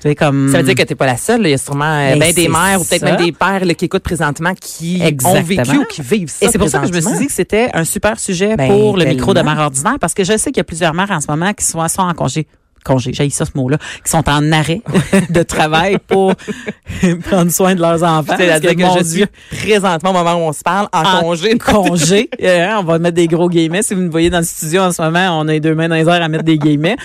Tu 0.02 0.08
sais, 0.08 0.14
comme... 0.14 0.48
Ça 0.50 0.58
veut 0.58 0.64
dire 0.64 0.74
que 0.74 0.82
t'es 0.82 0.94
pas 0.94 1.04
la 1.04 1.18
seule. 1.18 1.42
là. 1.42 1.48
Il 1.48 1.50
y 1.50 1.54
a 1.54 1.58
sûrement 1.58 1.84
euh, 1.84 2.16
Ben, 2.16 2.32
des 2.32 2.48
mères 2.48 2.80
ou 2.80 2.84
peut-être 2.84 3.02
même 3.02 3.16
des 3.18 3.32
pères 3.32 3.66
là, 3.66 3.74
qui 3.74 3.84
écoutent 3.84 4.02
présentement 4.02 4.54
qui 4.58 5.02
ont 5.26 5.42
vécu 5.42 5.76
ou 5.76 5.84
qui 5.84 6.00
vivent 6.00 6.30
ça. 6.30 6.46
Et 6.46 6.48
c'est 6.50 6.56
pour 6.58 6.70
ça 6.70 6.78
que 6.78 6.86
je 6.88 6.92
me 6.94 7.00
suis 7.02 7.18
dit 7.18 7.26
que 7.26 7.32
c'était 7.32 7.68
un 7.74 7.84
super 7.84 8.18
sujet 8.18 8.56
Ben, 8.56 8.66
pour 8.66 8.96
le 8.96 9.04
micro 9.04 9.34
de 9.34 9.42
mère 9.42 9.58
ordinaire 9.58 9.98
parce 10.00 10.14
que 10.14 10.24
je 10.24 10.38
sais 10.38 10.52
qu'il 10.52 10.56
y 10.56 10.60
a 10.62 10.64
plusieurs 10.64 10.94
mères 10.94 11.10
en 11.10 11.20
ce 11.20 11.26
moment 11.28 11.52
qui 11.52 11.66
sont, 11.66 11.86
sont 11.88 12.00
en 12.00 12.14
congé 12.14 12.46
congé, 12.84 13.12
j'ai 13.12 13.28
ça 13.30 13.44
ce 13.44 13.52
mot-là, 13.54 13.78
qui 14.04 14.10
sont 14.10 14.28
en 14.28 14.52
arrêt 14.52 14.82
de 15.30 15.42
travail 15.42 15.98
pour 16.06 16.34
prendre 17.28 17.50
soin 17.50 17.74
de 17.74 17.80
leurs 17.80 18.02
enfants. 18.02 18.34
C'est-à-dire 18.36 18.74
que, 18.76 18.82
mon 18.82 18.98
je 18.98 19.02
Dieu, 19.04 19.26
suis 19.52 19.66
présentement 19.70 20.10
au 20.10 20.14
moment 20.14 20.34
où 20.34 20.48
on 20.48 20.52
se 20.52 20.62
parle 20.62 20.88
en, 20.92 21.02
En 21.02 21.20
congé. 21.20 21.58
congé. 21.58 22.30
Euh, 22.42 22.68
on 22.78 22.84
va 22.84 22.98
mettre 22.98 23.14
des 23.16 23.26
gros 23.28 23.48
guillemets. 23.48 23.82
Si 23.82 23.94
vous 23.94 24.02
nous 24.02 24.10
voyez 24.10 24.30
dans 24.30 24.38
le 24.38 24.44
studio 24.44 24.82
en 24.82 24.92
ce 24.92 25.02
moment, 25.02 25.38
on 25.40 25.48
a 25.48 25.52
les 25.52 25.60
deux 25.60 25.74
mains 25.74 25.88
dans 25.88 25.94
les 25.96 26.02
airs 26.08 26.22
à 26.22 26.28
mettre 26.28 26.44
des 26.44 26.58
guillemets. 26.58 26.96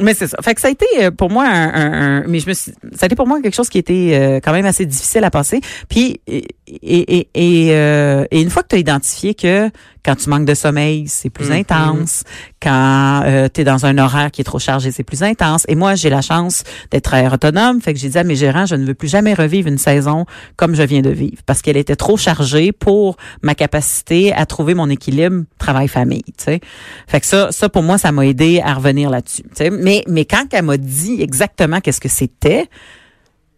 Mais 0.00 0.14
c'est 0.14 0.26
ça. 0.26 0.38
Fait 0.42 0.54
que 0.54 0.60
ça 0.60 0.68
a 0.68 0.70
été 0.70 0.86
euh, 1.00 1.10
pour 1.10 1.30
moi 1.30 1.44
un, 1.46 1.74
un- 1.74 2.18
un- 2.20 2.24
mais 2.26 2.38
je 2.40 2.48
me 2.48 2.54
suis, 2.54 2.72
ça 2.94 3.02
a 3.02 3.06
été 3.06 3.16
pour 3.16 3.26
moi 3.26 3.40
quelque 3.42 3.54
chose 3.56 3.68
qui 3.68 3.78
était 3.78 4.10
euh, 4.12 4.40
quand 4.42 4.52
même 4.52 4.66
assez 4.66 4.86
difficile 4.86 5.24
à 5.24 5.30
passer. 5.30 5.60
Puis 5.88 6.20
et 6.26 6.44
et 6.68 7.18
et, 7.18 7.28
et, 7.34 7.68
euh, 7.74 8.24
et 8.30 8.40
une 8.40 8.50
fois 8.50 8.62
que 8.62 8.68
tu 8.68 8.76
as 8.76 8.78
identifié 8.78 9.34
que 9.34 9.70
quand 10.08 10.16
tu 10.16 10.30
manques 10.30 10.46
de 10.46 10.54
sommeil, 10.54 11.06
c'est 11.06 11.28
plus 11.28 11.50
Mhm. 11.50 11.52
intense. 11.58 12.24
Quand 12.62 13.22
tu 13.52 13.60
es 13.60 13.64
dans 13.64 13.84
un 13.84 13.98
horaire 13.98 14.30
qui 14.30 14.40
est 14.40 14.44
trop 14.44 14.58
chargé, 14.58 14.90
c'est 14.90 15.02
plus 15.04 15.22
intense. 15.22 15.66
Et 15.68 15.74
moi, 15.74 15.96
j'ai 15.96 16.08
la 16.08 16.22
chance 16.22 16.64
d'être 16.90 17.04
travailleur 17.04 17.34
autonome. 17.34 17.82
Fait 17.82 17.92
que 17.92 17.98
j'ai 18.00 18.08
dit 18.08 18.16
à 18.18 18.24
mes 18.24 18.34
gérants, 18.36 18.64
je 18.64 18.74
ne 18.74 18.86
veux 18.86 18.94
plus 18.94 19.08
jamais 19.08 19.34
revivre 19.34 19.68
une 19.68 19.76
saison 19.76 20.24
comme 20.56 20.74
je 20.74 20.82
viens 20.82 21.02
de 21.02 21.10
vivre 21.10 21.42
parce 21.44 21.60
qu'elle 21.60 21.76
était 21.76 21.94
trop 21.96 22.16
chargée 22.16 22.72
pour 22.72 23.16
ma 23.42 23.54
capacité 23.54 24.32
à 24.32 24.46
trouver 24.46 24.72
mon 24.74 24.88
équilibre 24.88 25.44
travail-famille. 25.58 26.24
Fait 26.38 27.20
que 27.20 27.26
ça, 27.26 27.52
ça 27.52 27.68
pour 27.68 27.82
moi, 27.82 27.98
ça 27.98 28.10
m'a 28.12 28.24
aidé 28.26 28.62
à 28.64 28.72
revenir 28.72 29.10
là-dessus. 29.10 29.42
Mais, 29.72 30.04
mais 30.08 30.24
quand 30.24 30.46
elle 30.52 30.64
m'a 30.64 30.78
dit 30.78 31.20
exactement 31.20 31.80
qu'est-ce 31.80 32.00
que 32.00 32.08
c'était, 32.08 32.66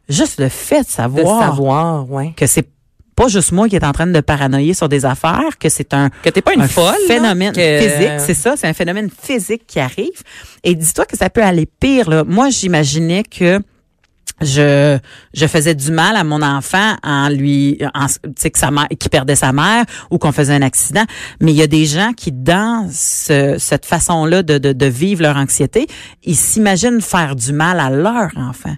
juste 0.08 0.40
le 0.40 0.48
fait 0.48 0.80
de 0.80 0.84
De 0.84 0.88
savoir, 0.90 1.40
savoir, 1.50 2.10
ouais. 2.10 2.32
que 2.36 2.46
c'est 2.48 2.68
pas 3.16 3.28
juste 3.28 3.52
moi 3.52 3.68
qui 3.68 3.76
est 3.76 3.84
en 3.84 3.92
train 3.92 4.06
de 4.06 4.20
paranoïer 4.20 4.74
sur 4.74 4.88
des 4.88 5.04
affaires, 5.04 5.58
que 5.58 5.68
c'est 5.68 5.92
un 5.94 6.08
Que 6.22 6.30
t'es 6.30 6.42
pas 6.42 6.54
une 6.54 6.62
un 6.62 6.68
folle. 6.68 6.84
là, 6.86 7.14
phénomène 7.14 7.52
que- 7.52 7.78
physique, 7.80 8.12
c'est 8.18 8.34
ça, 8.34 8.54
c'est 8.56 8.66
un 8.68 8.72
phénomène 8.74 9.10
physique 9.10 9.62
qui 9.66 9.78
arrive. 9.80 10.22
Et 10.64 10.74
dis-toi 10.74 11.04
que 11.06 11.16
ça 11.16 11.28
peut 11.30 11.42
aller 11.42 11.66
pire. 11.66 12.08
Là. 12.08 12.24
Moi, 12.24 12.48
j'imaginais 12.50 13.22
que 13.24 13.60
je 14.42 14.96
je 15.34 15.46
faisais 15.46 15.74
du 15.74 15.90
mal 15.90 16.16
à 16.16 16.24
mon 16.24 16.40
enfant 16.40 16.94
en 17.02 17.28
lui 17.28 17.78
en, 17.94 18.06
tu 18.06 18.14
sais 18.36 18.50
que 18.50 18.58
sa 18.58 18.70
mère 18.70 18.86
qui 18.98 19.10
perdait 19.10 19.36
sa 19.36 19.52
mère 19.52 19.84
ou 20.10 20.16
qu'on 20.16 20.32
faisait 20.32 20.54
un 20.54 20.62
accident 20.62 21.04
mais 21.42 21.52
il 21.52 21.56
y 21.58 21.62
a 21.62 21.66
des 21.66 21.84
gens 21.84 22.12
qui 22.16 22.32
dans 22.32 22.88
ce- 22.90 23.56
cette 23.58 23.84
façon-là 23.84 24.42
de, 24.42 24.56
de 24.56 24.72
de 24.72 24.86
vivre 24.86 25.20
leur 25.22 25.36
anxiété 25.36 25.86
ils 26.22 26.36
s'imaginent 26.36 27.02
faire 27.02 27.36
du 27.36 27.52
mal 27.52 27.80
à 27.80 27.90
leur 27.90 28.30
enfant 28.36 28.74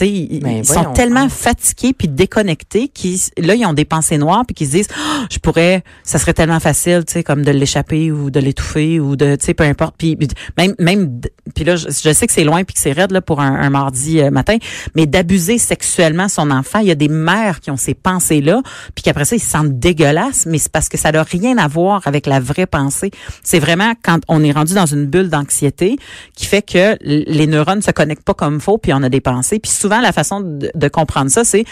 ils 0.00 0.32
ils, 0.32 0.40
Ben, 0.40 0.64
sont 0.64 0.92
tellement 0.92 1.28
fatigués 1.28 1.92
puis 1.92 2.08
déconnectés 2.08 2.88
qu'ils 2.88 3.18
là 3.38 3.54
ils 3.54 3.64
ont 3.66 3.72
des 3.72 3.84
pensées 3.84 4.18
noires 4.18 4.44
puis 4.46 4.54
qu'ils 4.54 4.68
se 4.68 4.72
disent 4.72 4.88
Ah, 4.94 5.26
je 5.30 5.38
pourrais 5.38 5.82
ça 6.04 6.18
serait 6.18 6.34
tellement 6.34 6.60
facile 6.60 7.04
tu 7.06 7.14
sais 7.14 7.22
comme 7.22 7.42
de 7.42 7.50
l'échapper 7.50 8.10
ou 8.10 8.30
de 8.30 8.40
l'étouffer 8.40 9.00
ou 9.00 9.16
de 9.16 9.36
tu 9.36 9.46
sais 9.46 9.54
peu 9.54 9.64
importe. 9.64 9.94
Puis 9.98 10.16
même 10.56 10.74
même 10.78 11.20
puis 11.54 11.64
là 11.64 11.76
je, 11.76 11.88
je 11.88 12.12
sais 12.12 12.26
que 12.26 12.32
c'est 12.32 12.44
loin 12.44 12.64
puis 12.64 12.74
que 12.74 12.80
c'est 12.80 12.92
raide 12.92 13.12
là 13.12 13.20
pour 13.20 13.40
un, 13.40 13.54
un 13.54 13.70
mardi 13.70 14.20
euh, 14.20 14.30
matin 14.30 14.56
mais 14.94 15.06
d'abuser 15.06 15.58
sexuellement 15.58 16.28
son 16.28 16.50
enfant 16.50 16.80
il 16.80 16.88
y 16.88 16.90
a 16.90 16.94
des 16.94 17.08
mères 17.08 17.60
qui 17.60 17.70
ont 17.70 17.76
ces 17.76 17.94
pensées 17.94 18.40
là 18.40 18.62
puis 18.94 19.02
qu'après 19.02 19.24
ça 19.24 19.36
ils 19.36 19.40
se 19.40 19.50
sentent 19.50 19.78
dégueulasses 19.78 20.46
mais 20.46 20.58
c'est 20.58 20.72
parce 20.72 20.88
que 20.88 20.98
ça 20.98 21.12
n'a 21.12 21.22
rien 21.22 21.58
à 21.58 21.68
voir 21.68 22.02
avec 22.06 22.26
la 22.26 22.40
vraie 22.40 22.66
pensée. 22.66 23.10
C'est 23.42 23.58
vraiment 23.58 23.92
quand 24.02 24.20
on 24.28 24.42
est 24.42 24.52
rendu 24.52 24.74
dans 24.74 24.86
une 24.86 25.06
bulle 25.06 25.30
d'anxiété 25.30 25.96
qui 26.34 26.46
fait 26.46 26.62
que 26.62 26.96
les 27.00 27.46
neurones 27.46 27.82
se 27.82 27.90
connectent 27.90 28.24
pas 28.24 28.34
comme 28.34 28.60
faut 28.60 28.78
puis 28.78 28.92
on 28.92 29.02
a 29.02 29.08
des 29.08 29.20
pensées 29.20 29.37
puis 29.58 29.70
souvent 29.70 30.00
la 30.00 30.12
façon 30.12 30.40
de, 30.40 30.70
de 30.74 30.88
comprendre 30.88 31.30
ça 31.30 31.44
c'est 31.44 31.64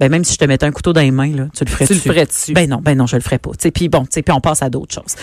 ben 0.00 0.10
même 0.10 0.24
si 0.24 0.32
je 0.34 0.38
te 0.38 0.44
mettais 0.44 0.66
un 0.66 0.72
couteau 0.72 0.92
dans 0.92 1.00
les 1.00 1.10
mains 1.10 1.34
là 1.34 1.46
tu 1.56 1.64
le 1.64 1.70
ferais 1.70 1.86
Tu 1.86 1.92
le 1.92 1.98
dessus. 1.98 2.08
ferais 2.08 2.26
dessus. 2.26 2.52
ben 2.52 2.68
non 2.68 2.78
ben 2.82 2.96
non 2.96 3.06
je 3.06 3.16
le 3.16 3.22
ferais 3.22 3.38
pas 3.38 3.50
puis 3.72 3.88
bon 3.88 4.04
puis 4.04 4.22
on 4.30 4.40
passe 4.40 4.62
à 4.62 4.70
d'autres 4.70 4.94
choses 4.94 5.14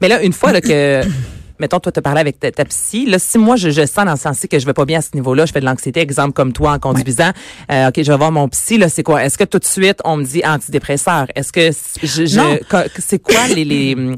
Mais 0.00 0.08
là, 0.08 0.22
une 0.22 0.32
fois 0.32 0.52
là, 0.52 0.60
que, 0.60 1.02
mettons, 1.60 1.78
toi, 1.80 1.92
tu 1.92 2.02
parlé 2.02 2.20
avec 2.20 2.40
ta, 2.40 2.50
ta 2.50 2.64
psy, 2.64 3.06
là, 3.06 3.18
si 3.20 3.38
moi, 3.38 3.54
je, 3.56 3.70
je 3.70 3.86
sens 3.86 4.04
dans 4.04 4.10
le 4.12 4.18
sens 4.18 4.44
que 4.50 4.58
je 4.58 4.66
vais 4.66 4.72
pas 4.74 4.84
bien 4.84 4.98
à 4.98 5.02
ce 5.02 5.10
niveau-là, 5.14 5.46
je 5.46 5.52
fais 5.52 5.60
de 5.60 5.64
l'anxiété, 5.64 6.00
exemple 6.00 6.32
comme 6.32 6.52
toi 6.52 6.72
en 6.72 6.78
conduisant, 6.80 7.30
euh, 7.70 7.88
OK, 7.88 7.94
je 8.02 8.10
vais 8.10 8.18
voir 8.18 8.32
mon 8.32 8.48
psy, 8.48 8.76
là, 8.76 8.88
c'est 8.88 9.04
quoi? 9.04 9.24
Est-ce 9.24 9.38
que 9.38 9.44
tout 9.44 9.60
de 9.60 9.64
suite, 9.64 10.00
on 10.04 10.16
me 10.16 10.24
dit 10.24 10.42
antidépresseur? 10.44 11.26
Est-ce 11.36 11.52
que 11.52 11.70
je, 12.02 12.24
c'est 12.98 13.18
quoi 13.20 13.46
les, 13.48 13.64
les, 13.64 13.96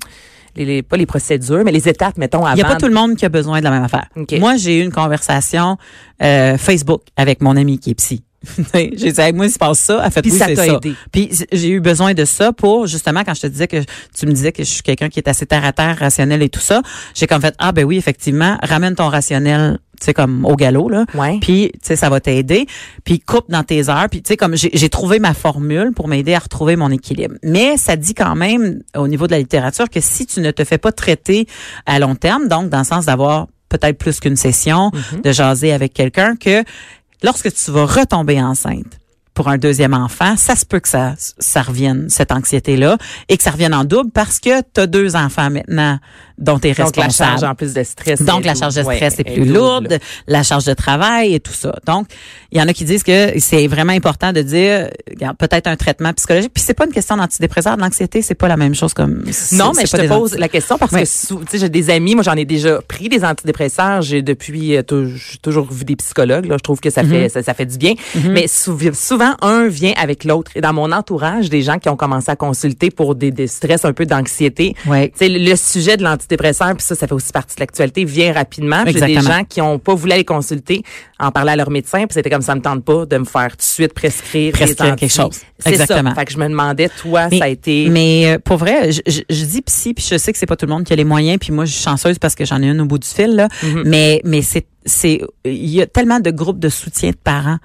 les, 0.57 0.65
les- 0.65 0.83
pas 0.83 0.97
les 0.97 1.07
procédures, 1.07 1.63
mais 1.65 1.73
les 1.73 1.89
étapes, 1.89 2.17
mettons, 2.19 2.45
avant? 2.45 2.53
Il 2.53 2.57
n'y 2.57 2.63
a 2.63 2.67
pas 2.67 2.77
tout 2.77 2.89
le 2.89 2.95
monde 2.95 3.15
qui 3.17 3.25
a 3.25 3.29
besoin 3.29 3.59
de 3.61 3.65
la 3.65 3.71
même 3.71 3.85
affaire. 3.85 4.07
OK. 4.17 4.33
Moi, 4.39 4.57
j'ai 4.57 4.79
eu 4.81 4.83
une 4.85 4.93
conversation 4.93 5.77
euh, 6.23 6.57
Facebook 6.59 7.03
avec 7.17 7.41
mon 7.43 7.57
ami 7.57 7.79
qui 7.79 7.91
est 7.91 7.95
psy. 7.95 8.23
j'ai 8.75 9.12
dit, 9.12 9.21
Hey, 9.21 9.33
moi, 9.33 9.47
il 9.47 9.50
se 9.50 9.59
passe 9.59 9.79
ça. 9.81 10.03
Elle 10.05 10.11
fait, 10.11 10.23
Puis 10.23 10.33
oui, 10.33 10.38
ça 10.38 10.55
t'a 10.55 10.67
aidé. 10.67 10.95
Puis 11.12 11.31
j'ai 11.53 11.69
eu 11.69 11.81
besoin 11.81 12.15
de 12.15 12.25
ça 12.25 12.53
pour, 12.53 12.87
justement, 12.87 13.23
quand 13.25 13.35
je 13.35 13.43
te 13.43 13.47
disais 13.47 13.69
que 13.69 13.83
tu 14.17 14.26
me 14.26 14.33
disais 14.33 14.53
que 14.53 14.62
je 14.62 14.69
suis 14.69 14.83
quelqu'un 14.83 15.09
qui 15.09 15.19
est 15.19 15.29
assez 15.29 15.47
terre 15.47 15.65
à 15.65 15.73
terre, 15.73 15.97
rationnel 15.99 16.43
et 16.43 16.49
tout 16.49 16.61
ça, 16.61 16.83
j'ai 17.15 17.26
comme 17.26 17.41
fait, 17.41 17.55
ah 17.59 17.73
ben 17.73 17.85
oui, 17.85 17.97
effectivement, 17.97 18.59
ramène 18.62 18.95
ton 18.95 19.09
rationnel, 19.09 19.79
tu 19.99 20.07
sais, 20.07 20.15
comme 20.15 20.45
au 20.45 20.57
galop, 20.57 20.88
là. 20.88 21.05
Ouais. 21.15 21.38
Puis, 21.41 21.71
tu 21.73 21.79
sais, 21.83 21.97
ça 21.97 22.11
va 22.11 22.21
t'aider. 22.21 22.67
Puis, 23.05 23.21
coupe 23.21 23.50
dans 23.50 23.62
tes 23.62 23.88
heures. 23.88 24.09
Puis, 24.11 24.23
tu 24.23 24.29
sais, 24.29 24.37
comme 24.37 24.57
j'ai 24.57 24.71
j'ai 24.73 24.88
trouvé 24.88 25.19
ma 25.19 25.35
formule 25.35 25.93
pour 25.95 26.09
m'aider 26.09 26.35
à 26.35 26.38
retrouver 26.38 26.76
mon 26.76 26.91
équilibre. 26.91 27.35
Mais 27.43 27.76
ça 27.76 27.97
dit 27.97 28.15
quand 28.15 28.35
même, 28.35 28.83
au 28.97 29.09
niveau 29.09 29.26
de 29.26 29.33
la 29.33 29.38
littérature, 29.38 29.88
que 29.88 30.00
si 30.00 30.26
tu 30.26 30.41
ne 30.41 30.50
te 30.50 30.65
fais 30.65 30.79
pas 30.79 30.93
traiter 30.93 31.47
à 31.87 31.99
long 31.99 32.15
terme, 32.15 32.49
donc 32.49 32.69
dans 32.69 32.79
le 32.79 32.85
sens 32.85 33.07
d'avoir 33.07 33.47
peut-être 33.69 33.99
plus 33.99 34.21
qu'une 34.21 34.37
session, 34.37 34.91
de 35.23 35.33
jaser 35.33 35.73
avec 35.73 35.93
quelqu'un, 35.93 36.37
que 36.37 36.62
lorsque 37.23 37.53
tu 37.53 37.71
vas 37.71 37.87
retomber 37.87 38.41
enceinte, 38.41 38.99
pour 39.37 39.49
un 39.49 39.59
deuxième 39.59 39.93
enfant, 39.93 40.35
ça 40.37 40.57
se 40.57 40.65
peut 40.65 40.81
que 40.81 40.89
ça, 40.89 41.15
ça 41.19 41.61
revienne, 41.61 42.09
cette 42.09 42.33
anxiété-là, 42.33 42.97
et 43.29 43.37
que 43.37 43.43
ça 43.43 43.51
revienne 43.51 43.75
en 43.75 43.85
double 43.85 44.11
parce 44.11 44.41
que 44.41 44.63
tu 44.63 44.81
as 44.81 44.87
deux 44.87 45.15
enfants 45.15 45.51
maintenant 45.51 45.99
dont 46.38 46.59
tu 46.59 46.69
es 46.69 46.75
Donc, 46.75 46.97
la 46.97 47.09
charge 47.09 47.43
en 47.45 47.55
plus 47.55 47.73
de 47.75 47.83
stress. 47.83 48.23
Donc, 48.23 48.45
la 48.45 48.55
charge 48.55 48.75
de 48.75 48.83
stress 48.83 49.14
Ouais, 49.14 49.21
est 49.21 49.25
plus 49.35 49.43
est 49.43 49.45
lourde, 49.52 49.99
la 50.26 50.43
charge 50.43 50.64
de 50.64 50.75
travail 50.75 51.35
et 51.35 51.40
tout 51.40 51.52
ça. 51.52 51.75
Donc, 51.87 52.07
il 52.52 52.59
y 52.59 52.62
en 52.62 52.69
a 52.69 52.73
qui 52.73 52.85
disent 52.85 53.02
que 53.02 53.33
c'est 53.38 53.66
vraiment 53.66 53.93
important 53.93 54.33
de 54.33 54.43
dire, 54.43 54.88
peut-être 55.38 55.66
un 55.66 55.76
traitement 55.76 56.12
psychologique. 56.12 56.52
Puis 56.55 56.62
c'est 56.62 56.75
pas 56.75 56.85
une 56.87 56.93
question 56.93 57.16
d'antidépresseur, 57.16 57.76
de 57.76 57.83
l'anxiété, 57.83 58.23
c'est 58.23 58.35
pas 58.35 58.49
la 58.49 58.57
même 58.57 58.75
chose 58.75 58.95
comme. 58.95 59.25
Non, 59.52 59.73
mais 59.76 59.87
je 59.87 59.97
te 59.97 60.07
pose 60.09 60.35
la 60.37 60.49
question 60.49 60.78
parce 60.78 60.93
Ouais. 60.93 61.02
que 61.05 61.07
tu 61.45 61.50
sais, 61.50 61.59
j'ai 61.59 61.69
des 61.69 61.90
amis, 61.90 62.14
moi 62.14 62.23
j'en 62.23 62.35
ai 62.35 62.45
déjà 62.45 62.81
pris 62.83 63.09
des 63.09 63.25
antidépresseurs, 63.25 64.02
j'ai 64.02 64.23
depuis 64.23 64.76
euh, 64.76 64.83
j'ai 64.88 65.38
toujours 65.38 65.71
vu 65.71 65.85
des 65.85 65.97
psychologues 65.97 66.47
là, 66.47 66.57
je 66.59 66.62
trouve 66.62 66.81
que 66.81 66.90
ça 66.90 67.02
fait 67.05 67.28
ça, 67.28 67.43
ça 67.43 67.55
fait 67.55 67.66
du 67.66 67.76
bien, 67.78 67.95
mais 68.28 68.47
sou- 68.49 68.78
souvent 68.95 69.35
un 69.43 69.66
vient 69.69 69.93
avec 69.97 70.25
l'autre 70.25 70.50
et 70.55 70.61
dans 70.61 70.73
mon 70.73 70.93
entourage 70.93 71.50
des 71.50 71.62
gens 71.62 71.78
qui 71.78 71.88
ont 71.88 71.97
commencé 71.97 72.31
à 72.31 72.37
consulter 72.37 72.90
pour 72.90 73.14
des, 73.14 73.31
des 73.31 73.47
stress 73.47 73.85
un 73.85 73.93
peu 73.93 74.07
d'anxiété. 74.07 74.75
Ouais. 74.87 75.09
Tu 75.11 75.19
sais, 75.19 75.28
le, 75.28 75.38
le 75.38 75.57
sujet 75.57 75.97
de 75.97 76.02
l'antidépresseur 76.26 76.75
puis 76.75 76.85
ça 76.85 76.95
ça 76.95 77.06
fait 77.06 77.14
aussi 77.14 77.33
partie 77.33 77.56
de 77.56 77.61
l'actualité 77.61 78.04
vient 78.04 78.33
rapidement, 78.33 78.85
j'ai 78.87 79.00
des 79.00 79.21
gens 79.21 79.45
qui 79.49 79.61
ont 79.61 79.78
pas 79.78 79.95
voulu 79.95 80.12
aller 80.12 80.25
consulter, 80.25 80.83
en 81.18 81.30
parler 81.30 81.52
à 81.52 81.56
leur 81.56 81.71
médecin, 81.71 82.00
puis 82.00 82.14
c'était 82.14 82.30
comme 82.30 82.42
ça 82.42 82.54
me 82.54 82.61
tente 82.61 82.85
pas 82.85 83.06
de 83.06 83.18
me 83.18 83.25
faire 83.25 83.50
tout 83.50 83.56
de 83.59 83.62
suite 83.62 83.92
prescrire 83.95 84.52
Prescrire 84.52 84.97
quelque 84.97 85.12
chose. 85.12 85.40
Exactement. 85.64 86.11
ça. 86.11 86.16
Fait 86.16 86.25
que 86.25 86.33
je 86.33 86.38
me 86.38 86.49
demandais 86.49 86.88
toi 86.88 87.28
Mais- 87.30 87.38
ça 87.38 87.45
a 87.45 87.49
été 87.49 87.88
Mais 87.88 88.35
euh, 88.35 88.38
pour 88.38 88.56
vrai, 88.56 88.92
je, 88.92 89.00
je, 89.06 89.21
je 89.28 89.45
dis 89.45 89.62
psy, 89.62 89.95
puis 89.95 90.06
je 90.09 90.16
sais 90.18 90.33
que 90.33 90.38
c'est 90.38 90.47
pas 90.47 90.56
tout 90.56 90.66
le 90.66 90.73
monde 90.73 90.85
qui 90.85 90.92
a 90.92 90.97
les 90.97 91.04
moyens, 91.04 91.38
puis 91.40 91.52
moi 91.52 91.64
je 91.64 91.73
suis 91.73 91.83
chanceuse 91.83 92.18
parce 92.18 92.35
que 92.35 92.45
j'en 92.45 92.62
ai 92.62 92.66
une 92.66 92.80
au 92.80 92.87
bout 92.87 92.99
du 92.99 93.09
fil 93.09 93.35
là. 93.35 93.49
Mm-hmm. 93.62 93.83
Mais 93.85 94.21
mais 94.25 94.42
c'est 94.42 94.66
c'est 94.87 95.21
il 95.45 95.69
y 95.69 95.83
a 95.83 95.87
tellement 95.87 96.21
de 96.21 96.31
groupes 96.31 96.59
de 96.59 96.69
soutien 96.69 97.11
de 97.11 97.16
parents. 97.16 97.59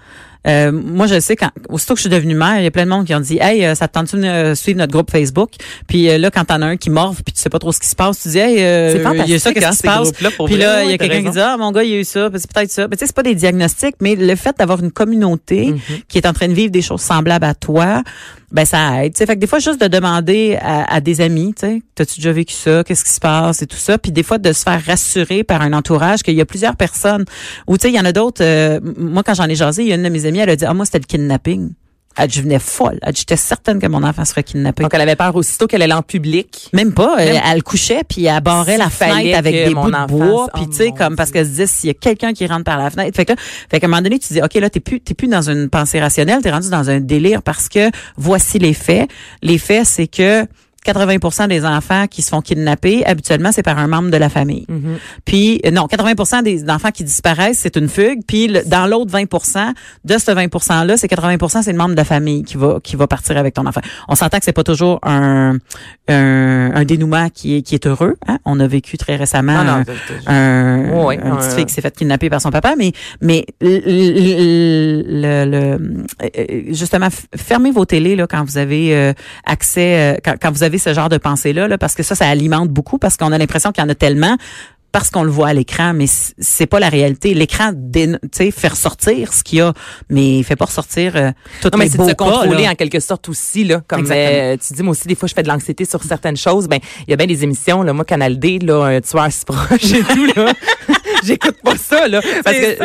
Euh, 0.48 0.72
moi, 0.72 1.06
je 1.06 1.20
sais 1.20 1.36
quand 1.36 1.52
aussitôt 1.70 1.94
que 1.94 2.00
je 2.00 2.08
suis 2.08 2.10
devenue 2.10 2.34
mère, 2.34 2.58
il 2.58 2.64
y 2.64 2.68
a 2.68 2.72
plein 2.72 2.86
de 2.86 2.90
monde 2.90 3.06
qui 3.06 3.14
ont 3.14 3.20
dit 3.20 3.38
Hey, 3.40 3.64
euh, 3.64 3.76
ça 3.76 3.88
te 3.88 3.94
tente-tu 3.94 4.18
de 4.18 4.26
euh, 4.26 4.56
suivre 4.56 4.80
notre 4.80 4.92
groupe 4.92 5.12
Facebook? 5.12 5.52
Puis 5.88 6.10
euh, 6.10 6.18
là, 6.18 6.32
quand 6.32 6.46
t'en 6.46 6.64
as 6.64 6.66
un 6.66 6.78
qui 6.78 6.90
morve 6.90 7.22
puis 7.24 7.32
tu 7.32 7.40
sais 7.40 7.50
pas 7.50 7.60
trop 7.60 7.72
ce 7.72 7.80
qui 7.80 7.88
se 7.88 7.96
passe, 7.96 8.22
tu 8.22 8.30
dis 8.30 8.40
Hey, 8.40 8.58
euh, 8.60 8.98
il 9.24 9.30
y 9.30 9.36
a 9.36 9.40
ça, 9.40 9.54
qu'est-ce 9.54 9.66
hein, 9.66 9.70
qui 9.70 9.76
se 9.76 9.82
ces 9.82 9.88
passe? 9.88 10.12
Puis 10.46 10.58
là, 10.58 10.84
il 10.84 10.90
y 10.90 10.94
a 10.94 10.98
quelqu'un 10.98 11.24
qui 11.24 11.30
dit 11.30 11.40
Ah, 11.40 11.58
mon 11.58 11.72
gars, 11.72 11.84
il 11.84 11.92
y 11.92 11.94
a 11.94 12.00
eu 12.00 12.04
ça, 12.04 12.30
c'est 12.34 12.52
peut-être 12.52 12.72
ça. 12.72 12.88
Mais 12.88 12.96
tu 12.96 13.02
sais, 13.02 13.08
c'est 13.08 13.16
pas 13.16 13.22
des 13.22 13.36
diagnostics, 13.36 13.96
mais 14.02 14.16
le 14.16 14.36
fait 14.36 14.58
d'avoir 14.58 14.84
une 14.84 14.92
communauté 14.92 15.72
Mm-hmm. 15.72 16.04
qui 16.08 16.18
est 16.18 16.28
en 16.28 16.34
train 16.34 16.48
de 16.48 16.54
vivre 16.54 16.72
des 16.72 16.82
choses 16.82 17.02
semblables 17.02 17.46
à 17.46 17.54
toi, 17.54 18.04
ben 18.52 18.66
ça 18.66 19.04
aide. 19.04 19.14
Tu 19.14 19.20
sais, 19.20 19.26
fait 19.26 19.36
que 19.36 19.40
des 19.40 19.48
fois 19.48 19.60
juste 19.60 19.82
de 19.82 19.88
demander 19.88 20.58
à, 20.62 20.94
à 20.94 21.02
des 21.02 21.22
amis, 21.22 21.54
tu 21.54 21.68
sais, 21.68 21.82
t'as-tu 21.96 22.16
déjà 22.20 22.32
vécu 22.32 22.54
ça, 22.54 22.84
qu'est-ce 22.84 23.04
qui 23.06 23.12
se 23.12 23.20
passe? 23.20 23.62
Et 23.62 23.68
tout 23.68 23.78
ça, 23.78 23.98
puis 23.98 24.12
des 24.12 24.24
fois 24.24 24.38
de 24.38 24.52
se 24.54 24.64
faire 24.64 24.84
rassurer 24.86 25.44
par 25.44 25.62
un 25.62 25.74
entourage 25.74 26.24
qu'il 26.24 26.36
y 26.36 26.42
a 26.42 26.46
plusieurs 26.46 26.76
personnes. 26.76 27.26
Ou 27.68 27.78
tu 27.78 27.84
sais, 27.84 27.90
il 27.92 27.96
y 27.96 28.00
en 28.00 28.06
a 28.06 28.12
d'autres. 28.12 28.44
euh, 28.44 28.80
moi, 28.98 29.24
quand 29.24 29.34
j'en 29.34 29.48
ai 29.48 29.56
jasé, 29.56 29.84
il 29.84 29.90
y 29.90 29.92
a 29.92 29.96
une 29.96 30.04
de 30.04 30.10
mes 30.10 30.26
amies, 30.26 30.40
elle 30.40 30.50
a 30.50 30.56
dit 30.56 30.66
ah 30.66 30.74
moi 30.74 30.86
c'était 30.86 31.00
le 31.00 31.06
kidnapping. 31.06 31.72
Elle 32.18 32.30
venais 32.30 32.60
folle. 32.60 33.00
Elle 33.02 33.16
j'étais 33.16 33.38
certaine 33.38 33.80
que 33.80 33.88
mon 33.88 34.04
enfant 34.04 34.26
serait 34.26 34.44
kidnappé. 34.44 34.84
Donc, 34.84 34.94
elle 34.94 35.02
avait 35.02 35.16
peur 35.16 35.36
aussitôt 35.36 35.68
qu'elle 35.68 35.82
allait 35.82 35.94
en 35.94 36.02
public. 36.02 36.70
Même 36.74 36.94
pas. 36.94 37.16
Elle, 37.20 37.34
Même- 37.34 37.44
elle 37.52 37.64
couchait 37.64 38.02
puis 38.08 38.26
elle 38.26 38.42
barrait 38.42 38.78
la 38.78 38.90
fenêtre 38.90 39.38
avec 39.38 39.54
des 39.54 39.74
bouts 39.74 39.90
de 39.90 40.08
bois 40.08 40.48
puis 40.54 40.64
oh 40.66 40.70
tu 40.70 40.78
sais 40.78 40.92
comme 40.92 41.16
parce 41.16 41.32
qu'elle 41.32 41.46
se 41.46 41.52
disait 41.52 41.68
s'il 41.68 41.88
y 41.88 41.92
a 41.92 41.94
quelqu'un 41.94 42.34
qui 42.34 42.46
rentre 42.48 42.64
par 42.64 42.78
la 42.78 42.90
fenêtre. 42.90 43.16
Fait 43.16 43.26
que 43.26 43.34
là, 43.34 43.38
fait 43.70 43.80
qu'à 43.80 43.88
un 43.88 43.90
moment 43.90 44.02
donné 44.02 44.20
tu 44.20 44.34
dis 44.34 44.42
OK 44.42 44.54
là 44.56 44.70
t'es 44.70 44.80
plus 44.80 45.00
t'es 45.00 45.14
plus 45.14 45.28
dans 45.28 45.50
une 45.50 45.70
pensée 45.70 46.00
rationnelle, 46.00 46.42
t'es 46.42 46.52
rendu 46.52 46.70
dans 46.70 46.90
un 46.90 47.00
délire 47.00 47.42
parce 47.42 47.70
que 47.70 47.90
voici 48.18 48.60
les 48.60 48.74
faits. 48.74 49.10
Les 49.42 49.58
faits 49.58 49.86
c'est 49.86 50.08
que 50.08 50.46
80% 50.86 51.48
des 51.48 51.66
enfants 51.66 52.08
qui 52.08 52.22
se 52.22 52.30
font 52.30 52.42
kidnapper, 52.42 53.06
habituellement, 53.06 53.52
c'est 53.52 53.64
par 53.64 53.78
un 53.78 53.88
membre 53.88 54.10
de 54.12 54.18
la 54.18 54.30
famille. 54.30 54.66
Mm-hmm. 54.70 54.98
Puis, 55.26 55.62
euh, 55.66 55.72
non, 55.72 55.86
80% 55.86 56.44
des 56.44 56.70
enfants 56.70 56.92
qui 56.92 57.04
disparaissent, 57.04 57.60
c'est 57.60 57.76
une 57.76 57.88
fugue. 57.88 58.20
Puis, 58.28 58.48
le- 58.48 58.64
dans 58.66 58.88
l'autre 58.88 59.12
20%, 59.12 59.74
de 60.06 60.18
ce 60.18 60.32
20%-là, 60.32 60.98
c'est 60.98 61.08
80%, 61.08 61.62
c'est 61.64 61.72
le 61.72 61.78
membre 61.78 61.92
de 61.92 61.98
la 61.98 62.04
famille 62.06 62.44
qui 62.44 62.58
va 62.58 62.80
qui 62.84 62.96
va 62.96 63.06
partir 63.08 63.38
avec 63.38 63.54
ton 63.54 63.66
enfant. 63.66 63.82
On 64.08 64.16
s'entend 64.16 64.40
que 64.40 64.46
c'est 64.46 64.54
pas 64.54 64.64
toujours 64.64 65.00
un, 65.04 65.58
un, 66.08 66.72
un 66.74 66.84
dénouement 66.86 67.30
qui 67.30 67.58
est, 67.58 67.62
qui 67.62 67.76
est 67.76 67.86
heureux. 67.86 68.16
Hein? 68.28 68.40
On 68.46 68.60
a 68.60 68.68
vécu 68.68 68.98
très 68.98 69.16
récemment 69.16 69.58
Ah 69.60 69.64
non, 69.64 69.84
un, 70.28 70.34
un, 71.10 71.34
un- 71.34 71.42
fille 71.42 71.66
qui 71.66 71.74
s'est 71.74 71.82
faite 71.82 71.96
kidnapper 71.98 72.30
par 72.30 72.42
son 72.42 72.50
papa, 72.50 72.74
mais 72.78 72.92
mais 73.22 73.46
le, 73.62 75.46
le- 75.46 76.04
euh, 76.38 76.62
justement 76.70 77.08
f- 77.08 77.26
fermez 77.36 77.72
vos 77.72 77.86
télés 77.86 78.16
là 78.16 78.28
quand 78.28 78.44
vous 78.44 78.58
avez 78.58 78.96
euh, 78.96 79.14
accès, 79.46 80.16
euh, 80.16 80.18
quand, 80.24 80.36
quand 80.42 80.52
vous 80.52 80.64
avez 80.64 80.71
ce 80.80 80.94
genre 80.94 81.10
de 81.10 81.18
pensée 81.18 81.54
là, 81.54 81.78
parce 81.78 81.96
que 81.96 82.04
ça, 82.04 82.16
ça 82.16 82.28
alimente 82.28 82.70
beaucoup 82.70 82.98
parce 82.98 83.18
qu'on 83.18 83.32
a 83.32 83.38
l'impression 83.38 83.72
qu'il 83.72 83.84
y 83.84 83.86
en 83.86 83.90
a 83.90 83.96
tellement 83.96 84.38
parce 84.92 85.10
qu'on 85.10 85.24
le 85.24 85.32
voit 85.32 85.50
à 85.50 85.54
l'écran, 85.54 85.94
mais 85.94 86.06
c'est 86.08 86.66
pas 86.66 86.80
la 86.80 86.90
réalité. 86.90 87.34
L'écran, 87.34 87.72
tu 87.94 88.18
sais, 88.32 88.52
fait 88.52 88.68
ressortir 88.70 89.34
ce 89.34 89.44
qu'il 89.44 89.60
y 89.60 89.62
a, 89.62 89.74
mais 90.10 90.40
il 90.40 90.44
fait 90.44 90.56
pas 90.56 90.66
ressortir 90.66 91.16
euh, 91.16 91.32
toutes 91.62 91.74
Non, 91.74 91.80
mais 91.80 91.90
c'est 91.90 91.98
de 91.98 92.10
se 92.10 92.14
contrôler 92.14 92.64
là. 92.64 92.72
en 92.72 92.76
quelque 92.76 93.00
sorte 93.00 93.30
aussi 93.30 93.64
là. 93.64 93.82
Comme 93.88 94.06
euh, 94.10 94.58
tu 94.58 94.74
dis 94.74 94.84
moi 94.84 94.92
aussi 94.92 95.08
des 95.08 95.16
fois 95.16 95.28
je 95.28 95.34
fais 95.34 95.44
de 95.44 95.48
l'anxiété 95.48 95.86
sur 95.86 96.04
certaines 96.04 96.38
choses. 96.38 96.68
Ben 96.68 96.80
il 97.08 97.12
y 97.12 97.14
a 97.14 97.18
bien 97.18 97.28
des 97.28 97.44
émissions 97.44 97.84
là. 97.84 97.94
Moi 97.94 98.06
Canal 98.06 98.38
D 98.38 98.60
là 98.60 98.84
un 98.86 99.02
tueur 99.02 99.30
proche 99.46 99.94
et 99.94 100.04
tout 100.04 100.26
là. 100.36 100.54
J'écoute 101.24 101.58
pas 101.64 101.78
ça 101.78 102.08
là. 102.08 102.20
Parce 102.44 102.58
que 102.58 102.78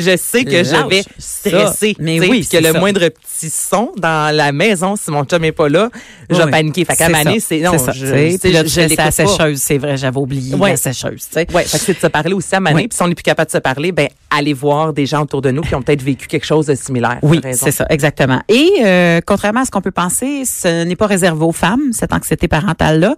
je, 0.00 0.16
sais 0.16 0.44
que 0.44 0.64
je 0.64 0.72
Lâche 0.72 0.88
vais 0.88 1.02
ça. 1.02 1.10
stresser 1.18 1.96
Mais 2.00 2.20
oui, 2.20 2.46
que 2.46 2.56
le 2.56 2.72
ça. 2.72 2.78
moindre 2.78 3.08
petit 3.08 3.50
son 3.50 3.92
dans 3.96 4.34
la 4.34 4.52
maison 4.52 4.96
si 4.96 5.10
mon 5.10 5.24
chum 5.24 5.44
est 5.44 5.52
pas 5.52 5.68
là 5.68 5.88
je 6.30 6.42
vais 6.42 6.50
paniquer. 6.50 6.84
Fait 6.84 6.96
qu'à 6.96 7.08
C'est 7.40 7.60
non 7.60 7.72
C'est 7.72 7.78
ça, 7.78 7.92
je, 7.92 8.06
je, 8.06 8.48
je 8.66 8.96
la 8.96 9.10
sécheuse, 9.10 9.58
c'est 9.60 9.78
vrai, 9.78 9.96
j'avais 9.96 10.18
oublié 10.18 10.56
la 10.56 10.76
sécheuse, 10.76 11.28
tu 11.32 11.45
sais. 11.48 11.54
Ouais, 11.56 11.64
fait 11.64 11.78
que 11.78 11.84
c'est 11.84 11.94
de 11.94 11.98
se 11.98 12.06
parler 12.06 12.32
aussi 12.32 12.54
à 12.54 12.60
Mané. 12.60 12.82
Oui. 12.82 12.88
Puis 12.88 12.96
si 12.96 13.02
on 13.02 13.08
n'est 13.08 13.14
plus 13.14 13.22
capable 13.22 13.46
de 13.46 13.52
se 13.52 13.58
parler, 13.58 13.92
ben 13.92 14.08
allez 14.30 14.52
voir 14.52 14.92
des 14.92 15.06
gens 15.06 15.22
autour 15.22 15.40
de 15.42 15.50
nous 15.50 15.62
qui 15.62 15.74
ont 15.74 15.82
peut-être 15.82 16.02
vécu 16.02 16.26
quelque 16.26 16.44
chose 16.44 16.66
de 16.66 16.74
similaire. 16.74 17.18
Oui, 17.22 17.40
c'est 17.52 17.70
ça, 17.70 17.86
exactement. 17.88 18.40
Et 18.48 18.70
euh, 18.84 19.20
contrairement 19.24 19.60
à 19.60 19.64
ce 19.64 19.70
qu'on 19.70 19.80
peut 19.80 19.90
penser, 19.90 20.44
ce 20.44 20.84
n'est 20.84 20.96
pas 20.96 21.06
réservé 21.06 21.44
aux 21.44 21.52
femmes, 21.52 21.92
cette 21.92 22.12
anxiété 22.12 22.48
parentale-là. 22.48 23.14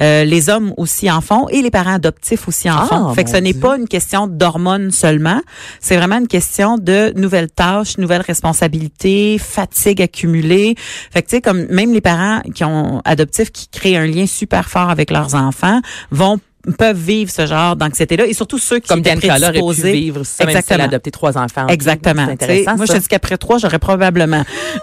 Euh, 0.00 0.24
les 0.24 0.50
hommes 0.50 0.74
aussi 0.76 1.10
en 1.10 1.20
font 1.20 1.48
et 1.48 1.62
les 1.62 1.70
parents 1.70 1.94
adoptifs 1.94 2.48
aussi 2.48 2.70
en 2.70 2.78
Ah, 2.78 2.86
font. 2.86 3.14
Fait 3.14 3.24
que 3.24 3.30
ce 3.30 3.36
n'est 3.36 3.54
pas 3.54 3.76
une 3.76 3.88
question 3.88 4.26
d'hormones 4.26 4.90
seulement. 4.90 5.40
C'est 5.80 5.96
vraiment 5.96 6.18
une 6.18 6.28
question 6.28 6.76
de 6.76 7.12
nouvelles 7.16 7.50
tâches, 7.50 7.98
nouvelles 7.98 8.22
responsabilités, 8.22 9.38
fatigue 9.38 10.02
accumulée. 10.02 10.74
Fait 11.12 11.22
que 11.22 11.28
tu 11.28 11.36
sais, 11.36 11.40
comme 11.40 11.66
même 11.66 11.92
les 11.92 12.00
parents 12.00 12.40
qui 12.54 12.64
ont 12.64 13.00
adoptifs 13.04 13.50
qui 13.52 13.68
créent 13.68 13.96
un 13.96 14.06
lien 14.06 14.26
super 14.26 14.68
fort 14.68 14.90
avec 14.90 15.10
leurs 15.10 15.34
enfants 15.34 15.80
vont 16.10 16.38
peuvent 16.72 16.96
vivre 16.98 17.30
ce 17.30 17.46
genre 17.46 17.76
d'anxiété-là 17.76 18.26
et 18.26 18.32
surtout 18.34 18.58
ceux 18.58 18.78
qui 18.78 18.88
Comme 18.88 19.00
étaient 19.00 19.14
pu 19.16 19.28
prédisposés. 19.28 19.92
vivre 19.92 20.24
ça, 20.24 20.44
même 20.44 20.48
si 20.48 20.50
elle 20.50 20.56
a 20.56 20.58
Exactement. 20.60 20.84
adopté 20.84 21.10
trois 21.10 21.38
enfants. 21.38 21.66
Exactement. 21.68 22.22
Intéressant, 22.22 22.76
moi, 22.76 22.86
je 22.86 22.92
ça. 22.92 22.98
te 22.98 23.02
dis 23.02 23.08
qu'après 23.08 23.36
trois, 23.38 23.58
j'aurais 23.58 23.78
probablement, 23.78 24.44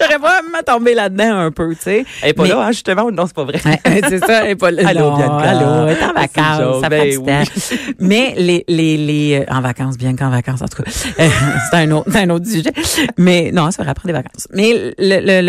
j'aurais 0.00 0.18
probablement 0.18 0.58
tombé 0.66 0.94
là-dedans 0.94 1.38
un 1.38 1.50
peu, 1.50 1.74
tu 1.74 1.82
sais. 1.82 2.04
Elle 2.22 2.30
est 2.30 2.32
pas 2.34 2.42
Mais- 2.44 2.48
là, 2.50 2.60
hein, 2.66 2.72
justement. 2.72 3.10
Non, 3.10 3.26
c'est 3.26 3.34
pas 3.34 3.44
vrai? 3.44 3.60
C'est 4.08 4.18
ça, 4.24 4.44
elle 4.44 4.50
est 4.50 4.56
pas 4.56 4.70
là. 4.70 4.82
Allô, 4.88 5.00
Non, 5.10 5.16
Bianca. 5.16 5.36
Allô, 5.48 5.86
elle 5.88 5.96
est 5.98 6.04
en 6.04 6.12
vacances, 6.12 6.58
joke, 6.60 6.82
ça 6.82 6.88
ben 6.88 7.18
oui. 7.18 7.78
Mais 8.00 8.34
les, 8.36 8.64
les, 8.68 8.96
les, 8.96 9.40
euh, 9.48 9.52
en 9.54 9.60
vacances, 9.60 9.96
bien 9.96 10.14
qu'en 10.16 10.30
vacances, 10.30 10.62
en 10.62 10.68
tout 10.68 10.82
cas. 10.82 10.90
Euh, 11.20 11.28
c'est 11.70 11.76
un 11.76 11.90
autre, 11.92 12.08
c'est 12.10 12.18
un 12.18 12.30
autre 12.30 12.46
sujet. 12.46 12.72
Mais 13.18 13.50
non, 13.52 13.70
c'est 13.70 13.82
vrai, 13.82 13.90
après 13.90 14.08
des 14.08 14.12
vacances. 14.12 14.48
Mais 14.52 14.92
le, 14.98 15.20
le, 15.20 15.42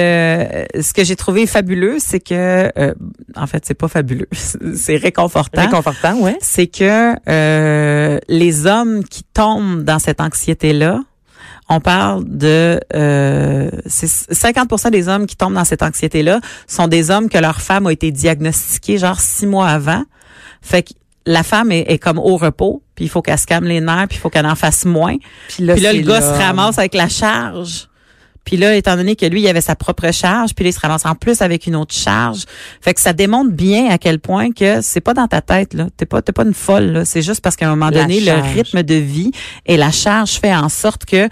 le, 0.76 0.82
ce 0.82 0.94
que 0.94 1.04
j'ai 1.04 1.16
trouvé 1.16 1.48
fabuleux, 1.48 1.96
c'est 2.00 2.20
que, 2.20 2.70
euh, 2.78 2.94
en 3.36 3.48
fait, 3.48 3.64
c'est 3.66 3.74
pas 3.74 3.88
fabuleux. 3.88 4.28
C'est 4.76 4.98
réconfortant 4.98 5.35
Réconfortant, 5.62 6.16
ouais. 6.20 6.38
c'est 6.42 6.68
que 6.68 7.16
euh, 7.30 8.20
les 8.28 8.66
hommes 8.66 9.04
qui 9.04 9.24
tombent 9.24 9.84
dans 9.84 10.00
cette 10.00 10.22
anxiété-là, 10.22 11.02
on 11.70 11.80
parle 11.80 12.24
de 12.26 12.80
euh, 12.94 13.72
c'est 13.88 14.08
50% 14.08 14.92
des 14.92 15.08
hommes 15.08 15.26
qui 15.26 15.36
tombent 15.36 15.56
dans 15.56 15.66
cette 15.66 15.82
anxiété-là 15.82 16.40
sont 16.68 16.88
des 16.88 17.10
hommes 17.10 17.28
que 17.28 17.40
leur 17.40 17.60
femme 17.60 17.88
a 17.88 17.92
été 17.92 18.12
diagnostiquée 18.12 18.98
genre 18.98 19.20
six 19.20 19.48
mois 19.48 19.70
avant. 19.70 20.04
Fait 20.62 20.84
que 20.84 20.94
la 21.26 21.44
femme 21.44 21.72
est, 21.72 21.86
est 21.92 21.98
comme 21.98 22.20
au 22.20 22.38
repos, 22.38 22.84
puis 22.94 23.06
il 23.06 23.10
faut 23.10 23.22
qu'elle 23.22 23.40
se 23.40 23.48
calme 23.48 23.66
les 23.66 23.82
nerfs, 23.82 24.08
puis 24.08 24.18
il 24.18 24.22
faut 24.22 24.30
qu'elle 24.30 24.46
en 24.46 24.56
fasse 24.56 24.86
moins. 24.86 25.16
Puis 25.50 25.64
là, 25.64 25.74
Puis 25.74 25.84
là, 25.84 25.94
le 25.94 26.02
gars 26.02 26.22
se 26.22 26.40
ramasse 26.40 26.78
avec 26.78 26.94
la 26.94 27.10
charge. 27.10 27.88
Puis 28.46 28.58
là, 28.58 28.76
étant 28.76 28.96
donné 28.96 29.16
que 29.16 29.26
lui, 29.26 29.42
il 29.42 29.48
avait 29.48 29.60
sa 29.62 29.76
propre 29.76 30.12
charge, 30.14 30.54
puis 30.56 30.64
là, 30.64 30.70
il 30.70 30.74
se 30.74 30.80
ramasse 30.80 31.06
en 31.06 31.16
plus 31.16 31.42
avec 31.42 31.68
une 31.68 31.76
autre 31.76 31.94
charge. 31.94 32.44
Fait 32.80 32.94
que 32.94 33.02
ça 33.02 33.12
démontre 33.12 33.52
bien 33.52 33.90
à 33.90 33.98
quel 33.98 34.20
point 34.20 34.52
que 34.52 34.82
c'est 34.82 35.02
pas 35.02 35.14
dans 35.14 35.28
ta 35.28 35.42
tête, 35.42 35.74
là. 35.74 35.88
T'es 35.98 36.06
pas, 36.06 36.22
t'es 36.22 36.32
pas 36.32 36.44
une 36.44 36.54
folle, 36.54 36.92
là. 36.92 37.06
C'est 37.06 37.22
juste 37.22 37.42
parce 37.42 37.56
qu'à 37.56 37.66
un 37.68 37.72
moment 37.72 37.90
La 37.90 38.04
donné, 38.04 38.22
charge. 38.22 38.48
le 38.48 38.54
rythme 38.56 38.84
de 38.84 38.96
vie 38.96 39.32
et 39.66 39.76
la 39.78 39.92
charge 39.92 40.32
fait 40.40 40.54
en 40.56 40.70
sorte 40.70 41.06
que 41.06 41.28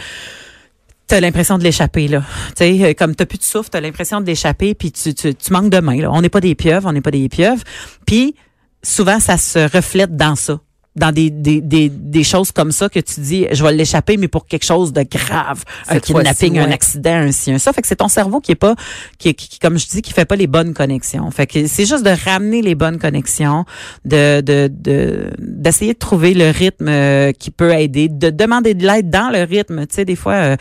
t'as 1.07 1.19
l'impression 1.19 1.57
de 1.57 1.63
l'échapper 1.63 2.07
là. 2.07 2.23
Tu 2.57 2.63
sais, 2.63 2.83
euh, 2.83 2.93
comme 2.93 3.15
t'as 3.15 3.25
plus 3.25 3.37
de 3.37 3.43
souffle, 3.43 3.69
t'as 3.69 3.81
l'impression 3.81 4.19
de 4.21 4.25
l'échapper, 4.25 4.73
puis 4.73 4.91
tu, 4.91 5.13
tu, 5.13 5.35
tu 5.35 5.53
manques 5.53 5.69
de 5.69 5.79
main. 5.79 6.01
Là. 6.01 6.09
On 6.11 6.21
n'est 6.21 6.29
pas 6.29 6.41
des 6.41 6.55
pieuvres, 6.55 6.87
on 6.89 6.93
n'est 6.93 7.01
pas 7.01 7.11
des 7.11 7.29
pieuvres. 7.29 7.61
Puis 8.07 8.35
souvent, 8.81 9.19
ça 9.19 9.37
se 9.37 9.59
reflète 9.75 10.15
dans 10.15 10.35
ça 10.35 10.59
dans 10.95 11.11
des, 11.11 11.29
des, 11.29 11.59
des, 11.61 11.89
des 11.89 12.23
choses 12.23 12.51
comme 12.51 12.71
ça 12.71 12.87
que 12.87 12.99
tu 12.99 13.19
dis, 13.21 13.47
je 13.51 13.63
vais 13.63 13.73
l'échapper, 13.73 14.17
mais 14.17 14.27
pour 14.27 14.45
quelque 14.45 14.65
chose 14.65 14.93
de 14.93 15.03
grave. 15.03 15.63
Un 15.87 15.99
kidnapping, 15.99 16.59
un 16.59 16.71
accident, 16.71 17.15
un 17.15 17.31
ci, 17.31 17.51
un 17.51 17.57
ça. 17.57 17.73
Fait 17.73 17.81
que 17.81 17.87
c'est 17.87 17.95
ton 17.95 18.07
cerveau 18.07 18.39
qui 18.39 18.51
est 18.51 18.55
pas, 18.55 18.75
qui, 19.17 19.33
qui, 19.33 19.57
comme 19.57 19.77
je 19.79 19.87
dis, 19.87 20.01
qui 20.01 20.13
fait 20.13 20.25
pas 20.25 20.35
les 20.35 20.47
bonnes 20.47 20.73
connexions. 20.73 21.29
Fait 21.31 21.47
que 21.47 21.65
c'est 21.67 21.85
juste 21.85 22.03
de 22.05 22.13
ramener 22.25 22.61
les 22.61 22.75
bonnes 22.75 22.99
connexions, 22.99 23.65
de, 24.05 24.41
de, 24.41 24.69
de, 24.71 25.31
d'essayer 25.39 25.93
de 25.93 25.99
trouver 25.99 26.33
le 26.33 26.51
rythme 26.51 26.87
euh, 26.87 27.31
qui 27.31 27.49
peut 27.49 27.73
aider, 27.73 28.07
de 28.07 28.29
demander 28.29 28.75
de 28.75 28.85
l'aide 28.85 29.09
dans 29.09 29.31
le 29.31 29.43
rythme. 29.43 29.87
Tu 29.87 29.95
sais, 29.95 30.05
des 30.05 30.15
fois, 30.15 30.33
euh, 30.33 30.57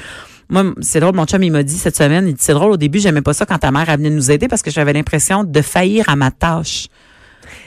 moi, 0.49 0.65
c'est 0.81 1.01
drôle, 1.01 1.15
mon 1.15 1.27
chum, 1.27 1.43
il 1.43 1.53
m'a 1.53 1.63
dit 1.63 1.77
cette 1.77 1.97
semaine, 1.97 2.27
il 2.27 2.35
dit, 2.35 2.43
c'est 2.43 2.55
drôle, 2.55 2.73
au 2.73 2.77
début, 2.77 3.01
j'aimais 3.01 3.23
pas 3.23 3.33
ça 3.35 3.45
quand 3.45 3.59
ta 3.59 3.71
mère 3.71 3.89
elle 3.89 3.99
venait 3.99 4.11
nous 4.11 4.31
aider 4.31 4.49
parce 4.49 4.63
que 4.63 4.71
j'avais 4.71 4.93
l'impression 4.93 5.45
de 5.45 5.61
faillir 5.63 6.09
à 6.09 6.17
ma 6.17 6.31
tâche. 6.31 6.89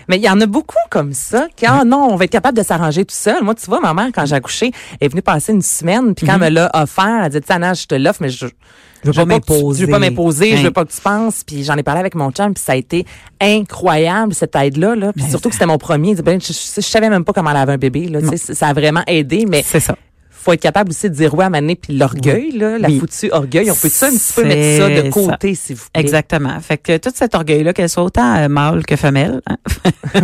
Mais 0.08 0.18
il 0.18 0.24
y 0.24 0.30
en 0.30 0.40
a 0.42 0.46
beaucoup 0.46 0.76
comme 0.90 1.14
ça. 1.14 1.48
Quand 1.60 1.84
non, 1.86 2.08
on 2.12 2.16
va 2.16 2.26
être 2.26 2.32
capable 2.32 2.58
de 2.58 2.64
s'arranger 2.64 3.06
tout 3.06 3.16
seul. 3.16 3.44
Moi, 3.44 3.56
tu 3.56 3.66
vois, 3.68 3.80
ma 3.80 3.94
mère, 3.94 4.08
quand 4.14 4.26
j'ai 4.26 4.36
accouché, 4.36 4.72
elle 5.00 5.06
est 5.06 5.10
venue 5.10 5.22
passer 5.22 5.52
une 5.54 5.62
semaine, 5.62 6.14
puis 6.16 6.26
quand 6.26 6.34
elle 6.36 6.40
me 6.42 6.50
l'a 6.50 6.70
offert, 6.74 7.06
elle 7.20 7.26
a 7.26 7.30
dit, 7.30 7.42
Tana, 7.42 7.74
je 7.74 7.86
te 7.86 7.96
l'offre, 7.96 8.22
mais 8.22 8.30
je, 8.30 8.46
Je 9.04 9.08
veux 9.10 9.14
pas 9.14 9.26
m'imposer. 9.26 9.82
Je 9.82 9.86
veux 9.86 9.92
pas 9.92 10.00
m'imposer, 10.00 10.54
Hein. 10.54 10.58
je 10.58 10.64
veux 10.64 10.72
pas 10.72 10.86
que 10.86 10.92
tu 10.92 11.02
penses. 11.02 11.44
Puis 11.46 11.64
j'en 11.64 11.76
ai 11.76 11.84
parlé 11.84 12.00
avec 12.00 12.16
mon 12.16 12.32
chum, 12.32 12.54
puis 12.54 12.64
ça 12.64 12.74
a 12.74 12.76
été 12.76 13.06
incroyable, 13.42 14.34
cette 14.34 14.56
aide-là. 14.56 14.96
Là. 14.96 15.14
Puis 15.14 15.24
Mais 15.24 15.30
surtout 15.30 15.50
que 15.50 15.56
c'était 15.56 15.66
mon 15.66 15.78
premier. 15.78 16.16
Ben, 16.16 16.40
je, 16.42 16.48
je, 16.54 16.54
je 16.78 16.82
savais 16.82 17.10
même 17.10 17.24
pas 17.24 17.34
comment 17.34 17.52
elle 17.52 17.58
avait 17.58 17.74
un 17.74 17.78
bébé. 17.78 18.08
Là. 18.08 18.22
Tu 18.22 18.38
sais, 18.38 18.54
Ça 18.54 18.68
a 18.68 18.74
vraiment 18.74 19.04
aidé, 19.08 19.46
mais 19.48 19.64
C'est 19.66 19.80
ça. 19.80 19.96
Faut 20.46 20.54
être 20.54 20.62
capable 20.62 20.92
aussi 20.92 21.10
de 21.10 21.16
dire 21.16 21.34
oui 21.34 21.44
à 21.44 21.50
maner 21.50 21.76
puis 21.76 21.98
l'orgueil, 21.98 22.52
là, 22.52 22.78
la 22.78 22.88
Oui. 22.88 23.00
foutue 23.00 23.30
orgueil. 23.32 23.70
On 23.72 23.76
peut 23.76 23.90
ça 23.90 24.08
un 24.08 24.12
petit 24.12 24.34
peu 24.36 24.44
mettre 24.46 24.84
ça 24.84 24.90
de 25.02 25.10
côté, 25.10 25.56
s'il 25.56 25.76
vous 25.76 25.86
plaît? 25.92 26.02
Exactement. 26.02 26.60
Fait 26.62 26.78
que 26.78 26.98
tout 26.98 27.10
cet 27.14 27.34
orgueil-là, 27.36 27.74
qu'elle 27.74 27.90
soit 27.90 28.04
autant 28.04 28.36
euh, 28.38 28.48
mâle 28.48 28.86
que 28.86 28.96
femelle. 28.96 29.42
hein. 29.50 29.58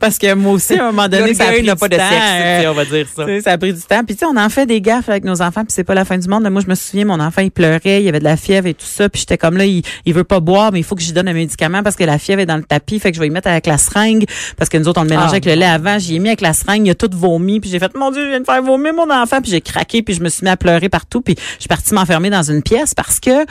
Parce 0.00 0.18
que 0.18 0.34
moi 0.34 0.52
aussi, 0.52 0.74
à 0.74 0.84
un 0.88 0.92
moment 0.92 1.08
donné, 1.08 1.34
ça 1.34 1.44
a 1.48 1.52
pris 1.52 1.62
n'a 1.62 1.74
du 1.74 1.80
pas 1.80 1.88
de 1.88 1.96
temps, 1.96 2.08
sexe, 2.08 2.64
euh, 2.66 2.70
on 2.70 2.74
va 2.74 2.84
dire 2.84 3.06
ça. 3.14 3.26
Ça 3.42 3.52
a 3.52 3.58
pris 3.58 3.72
du 3.72 3.80
temps. 3.80 4.04
Puis 4.04 4.14
tu 4.16 4.20
sais, 4.20 4.26
on 4.26 4.36
en 4.36 4.48
fait 4.48 4.66
des 4.66 4.80
gaffes 4.80 5.08
avec 5.08 5.24
nos 5.24 5.42
enfants, 5.42 5.62
puis 5.64 5.72
c'est 5.72 5.84
pas 5.84 5.94
la 5.94 6.04
fin 6.04 6.18
du 6.18 6.28
monde. 6.28 6.48
Moi, 6.48 6.62
je 6.64 6.68
me 6.68 6.74
souviens, 6.74 7.04
mon 7.04 7.20
enfant, 7.20 7.42
il 7.42 7.50
pleurait, 7.50 8.02
il 8.02 8.08
avait 8.08 8.18
de 8.20 8.24
la 8.24 8.36
fièvre 8.36 8.66
et 8.68 8.74
tout 8.74 8.86
ça, 8.86 9.08
puis 9.08 9.20
j'étais 9.20 9.38
comme 9.38 9.56
là, 9.56 9.64
il, 9.64 9.82
il 10.04 10.14
veut 10.14 10.24
pas 10.24 10.40
boire, 10.40 10.72
mais 10.72 10.80
il 10.80 10.84
faut 10.84 10.94
que 10.94 11.02
j'y 11.02 11.12
donne 11.12 11.28
un 11.28 11.32
médicament 11.32 11.82
parce 11.82 11.96
que 11.96 12.04
la 12.04 12.18
fièvre 12.18 12.40
est 12.42 12.46
dans 12.46 12.56
le 12.56 12.62
tapis, 12.62 12.98
fait 13.00 13.10
que 13.10 13.16
je 13.16 13.20
vais 13.20 13.26
y 13.26 13.30
mettre 13.30 13.48
avec 13.48 13.66
la 13.66 13.78
seringue 13.78 14.24
parce 14.56 14.68
que 14.68 14.78
nous 14.78 14.88
autres 14.88 15.00
on 15.00 15.04
le 15.04 15.10
mélangeait 15.10 15.26
Ah, 15.28 15.30
avec 15.32 15.44
le 15.46 15.54
lait 15.54 15.66
avant, 15.66 15.98
j'y 15.98 16.16
ai 16.16 16.18
mis 16.18 16.28
avec 16.28 16.40
la 16.40 16.52
seringue, 16.52 16.86
il 16.86 16.90
a 16.90 16.94
tout 16.94 17.10
vomi, 17.12 17.60
puis 17.60 17.70
j'ai 17.70 17.78
fait 17.78 17.94
mon 17.96 18.10
dieu, 18.10 18.22
je 18.24 18.28
viens 18.30 18.40
de 18.40 18.44
faire 18.44 18.62
vomir 18.62 18.91
mon 18.92 19.10
enfant, 19.10 19.40
puis 19.40 19.50
j'ai 19.50 19.60
craqué, 19.60 20.02
puis 20.02 20.14
je 20.14 20.22
me 20.22 20.28
suis 20.28 20.44
mis 20.44 20.50
à 20.50 20.56
pleurer 20.56 20.88
partout, 20.88 21.20
puis 21.20 21.34
je 21.36 21.60
suis 21.60 21.68
partie 21.68 21.94
m'enfermer 21.94 22.30
dans 22.30 22.42
une 22.42 22.62
pièce 22.62 22.94
parce 22.94 23.20
que 23.20 23.44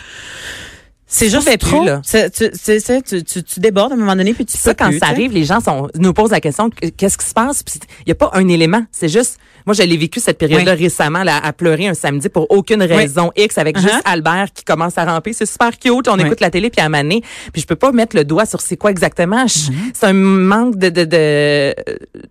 c'est 1.13 1.29
juste 1.29 1.57
trop. 1.59 1.85
C'est- 2.03 2.29
Tu, 2.31 2.49
c'est- 2.53 3.01
tu, 3.03 3.23
tu, 3.23 3.43
tu 3.43 3.59
débordes 3.59 3.91
à 3.91 3.95
un 3.95 3.97
moment 3.97 4.15
donné, 4.15 4.33
puis 4.33 4.45
tu 4.45 4.57
ça, 4.57 4.73
peux 4.73 4.83
quand 4.83 4.89
plus, 4.89 4.99
ça 4.99 5.07
arrive, 5.07 5.31
les 5.33 5.43
gens 5.43 5.59
sont, 5.59 5.87
nous 5.99 6.13
posent 6.13 6.31
la 6.31 6.39
question, 6.39 6.69
qu'est-ce 6.97 7.17
qui 7.17 7.25
se 7.25 7.33
passe? 7.33 7.63
Puis 7.63 7.75
il 7.99 8.03
n'y 8.07 8.11
a 8.13 8.15
pas 8.15 8.31
un 8.33 8.47
élément. 8.47 8.81
C'est 8.91 9.09
juste, 9.09 9.37
moi, 9.65 9.73
je 9.73 9.83
l'ai 9.83 9.97
vécu 9.97 10.19
cette 10.19 10.37
période-là 10.37 10.73
récemment, 10.73 11.23
là, 11.23 11.37
à 11.43 11.53
pleurer 11.53 11.87
un 11.87 11.93
samedi 11.93 12.29
pour 12.29 12.47
aucune 12.49 12.81
raison 12.81 13.31
X 13.35 13.57
avec 13.57 13.77
Uh-huh. 13.77 13.81
juste 13.81 14.01
Albert 14.05 14.47
qui 14.53 14.63
commence 14.63 14.97
à 14.97 15.05
ramper. 15.05 15.33
C'est 15.33 15.45
super 15.45 15.77
cute. 15.77 16.07
On 16.07 16.15
Oui. 16.17 16.23
écoute 16.25 16.39
la 16.41 16.49
télé 16.49 16.69
puis 16.69 16.81
à 16.81 16.89
maner. 16.89 17.21
Puis 17.53 17.61
je 17.61 17.67
peux 17.67 17.75
pas 17.75 17.91
mettre 17.91 18.15
le 18.15 18.23
doigt 18.25 18.45
sur 18.45 18.59
c'est 18.61 18.77
quoi 18.77 18.91
exactement. 18.91 19.45
Mm-hmm. 19.45 19.71
C'est 19.93 20.05
un 20.07 20.13
manque 20.13 20.77
de, 20.77 20.89
de, 20.89 21.03
de, 21.05 21.09
euh, 21.17 21.73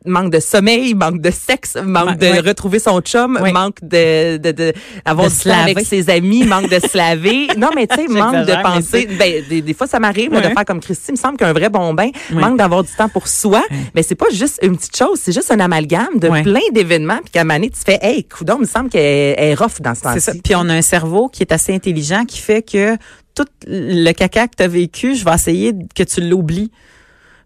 manque 0.06 0.30
de 0.32 0.40
sommeil, 0.40 0.94
manque 0.94 1.20
de 1.20 1.30
sexe, 1.30 1.76
manque 1.82 2.18
de 2.18 2.46
retrouver 2.46 2.78
son 2.78 3.00
chum, 3.00 3.38
manque 3.52 3.76
de, 3.82 4.36
de, 4.38 4.52
de, 4.52 4.72
avoir 5.04 5.28
avec 5.64 5.80
ses 5.86 6.10
amis, 6.10 6.44
manque 6.44 6.68
de 6.68 6.78
se 6.78 6.96
laver. 6.96 7.46
Non, 7.56 7.70
mais 7.74 7.86
tu 7.86 7.96
sais, 7.96 8.06
manque 8.08 8.46
de 8.46 8.62
penser. 8.74 9.06
Ben, 9.18 9.42
des, 9.48 9.62
des 9.62 9.74
fois, 9.74 9.86
ça 9.86 9.98
m'arrive 9.98 10.30
de 10.30 10.40
faire 10.40 10.64
comme 10.66 10.80
Christy. 10.80 11.04
Il 11.08 11.12
me 11.12 11.16
semble 11.16 11.36
qu'un 11.36 11.52
vrai 11.52 11.68
bon 11.68 11.94
bain 11.94 12.10
manque 12.32 12.58
d'avoir 12.58 12.82
du 12.84 12.90
temps 12.92 13.08
pour 13.08 13.28
soi. 13.28 13.62
Mais 13.94 14.02
c'est 14.02 14.14
pas 14.14 14.30
juste 14.32 14.58
une 14.62 14.76
petite 14.76 14.96
chose, 14.96 15.18
c'est 15.22 15.32
juste 15.32 15.50
un 15.50 15.60
amalgame 15.60 16.18
de 16.18 16.28
plein 16.42 16.60
d'événements. 16.72 17.18
Puis 17.22 17.30
qu'à 17.32 17.44
donné, 17.44 17.70
tu 17.70 17.80
fais, 17.84 17.98
hey, 18.02 18.24
coudon, 18.24 18.56
il 18.58 18.62
me 18.62 18.66
semble 18.66 18.90
qu'elle 18.90 19.34
est 19.38 19.54
rough 19.54 19.80
dans 19.80 19.94
ce 19.94 20.00
C'est 20.14 20.20
ça. 20.20 20.32
temps-ci. 20.32 20.42
Puis 20.42 20.54
on 20.56 20.68
a 20.68 20.74
un 20.74 20.82
cerveau 20.82 21.28
qui 21.28 21.42
est 21.42 21.52
assez 21.52 21.74
intelligent 21.74 22.24
qui 22.24 22.38
fait 22.38 22.62
que 22.62 22.96
tout 23.34 23.44
le 23.66 24.12
caca 24.12 24.48
que 24.48 24.56
tu 24.56 24.62
as 24.62 24.68
vécu, 24.68 25.14
je 25.14 25.24
vais 25.24 25.34
essayer 25.34 25.72
que 25.94 26.02
tu 26.02 26.20
l'oublies. 26.20 26.70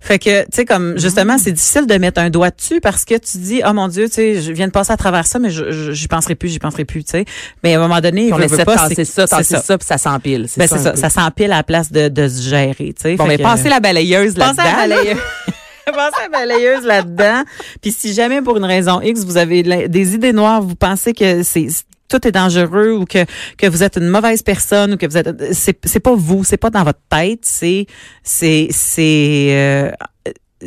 Fait 0.07 0.19
que, 0.19 0.43
tu 0.43 0.49
sais, 0.53 0.65
comme, 0.67 0.99
justement, 0.99 1.39
c'est 1.39 1.53
difficile 1.53 1.87
de 1.87 1.95
mettre 1.97 2.21
un 2.21 2.29
doigt 2.29 2.51
dessus 2.51 2.79
parce 2.83 3.07
que 3.07 3.15
tu 3.15 3.39
dis, 3.39 3.63
oh 3.67 3.73
mon 3.73 3.89
Dieu, 3.89 4.07
tu 4.09 4.17
sais, 4.17 4.43
je 4.43 4.53
viens 4.53 4.67
de 4.67 4.73
passer 4.73 4.93
à 4.93 4.99
travers 4.99 5.27
ça, 5.27 5.39
mais 5.39 5.49
je, 5.49 5.93
j'y 5.93 6.09
penserai 6.09 6.35
plus, 6.35 6.51
j'y 6.51 6.59
penserai 6.59 6.85
plus, 6.85 7.05
tu 7.05 7.13
sais. 7.13 7.25
Mais 7.63 7.75
à 7.75 7.79
un 7.79 7.89
moment 7.89 8.01
donné, 8.03 8.31
on 8.31 8.39
essaie 8.39 8.57
veut 8.59 8.65
pas, 8.67 8.87
c'est- 8.89 9.05
ça, 9.07 9.27
c'est 9.27 9.37
tasser 9.37 9.57
ça, 9.65 9.79
puis 9.79 9.87
ça 9.87 9.97
s'empile. 9.97 10.47
Ben, 10.59 10.69
c'est 10.69 10.79
ça. 10.79 10.95
Ça 10.95 11.09
s'empile 11.09 11.53
à 11.53 11.57
la 11.57 11.63
place 11.63 11.91
de, 11.91 12.09
de 12.09 12.29
se 12.29 12.43
gérer, 12.43 12.75
tu 12.95 12.95
sais. 12.99 13.17
Bon, 13.17 13.25
mais 13.27 13.39
passez 13.39 13.71
la 13.71 13.81
balayeuse 13.81 14.35
à 14.37 14.41
la 14.41 14.47
là-dedans. 14.53 14.95
balayeuse. 14.97 15.19
Pensez 15.87 15.99
à 16.19 16.23
la 16.25 16.29
balayeuse 16.39 16.85
là-dedans. 16.85 17.43
Puis 17.83 17.93
si 17.93 18.13
jamais 18.15 18.41
pour 18.43 18.57
une 18.57 18.65
raison 18.65 19.01
X, 19.01 19.25
vous 19.25 19.37
avez 19.37 19.63
des 19.89 20.15
idées 20.15 20.33
noires, 20.33 20.61
vous 20.63 20.75
pensez 20.77 21.13
que 21.13 21.43
c'est 21.43 21.67
tout 22.09 22.27
est 22.27 22.33
dangereux 22.33 22.93
ou 22.93 23.05
que 23.05 23.25
que 23.57 23.67
vous 23.67 23.83
êtes 23.83 23.97
une 23.97 24.09
mauvaise 24.09 24.43
personne 24.43 24.95
ou 24.95 24.97
que 24.97 25.07
vous 25.07 25.17
êtes 25.17 25.55
c'est 25.55 25.79
c'est 25.85 26.01
pas 26.01 26.15
vous, 26.15 26.45
c'est 26.45 26.57
pas 26.57 26.71
dans 26.71 26.85
votre 26.85 27.01
tête, 27.09 27.41
c'est 27.43 27.87
c'est 28.23 28.69
c'est 28.71 29.49
euh, 29.51 29.91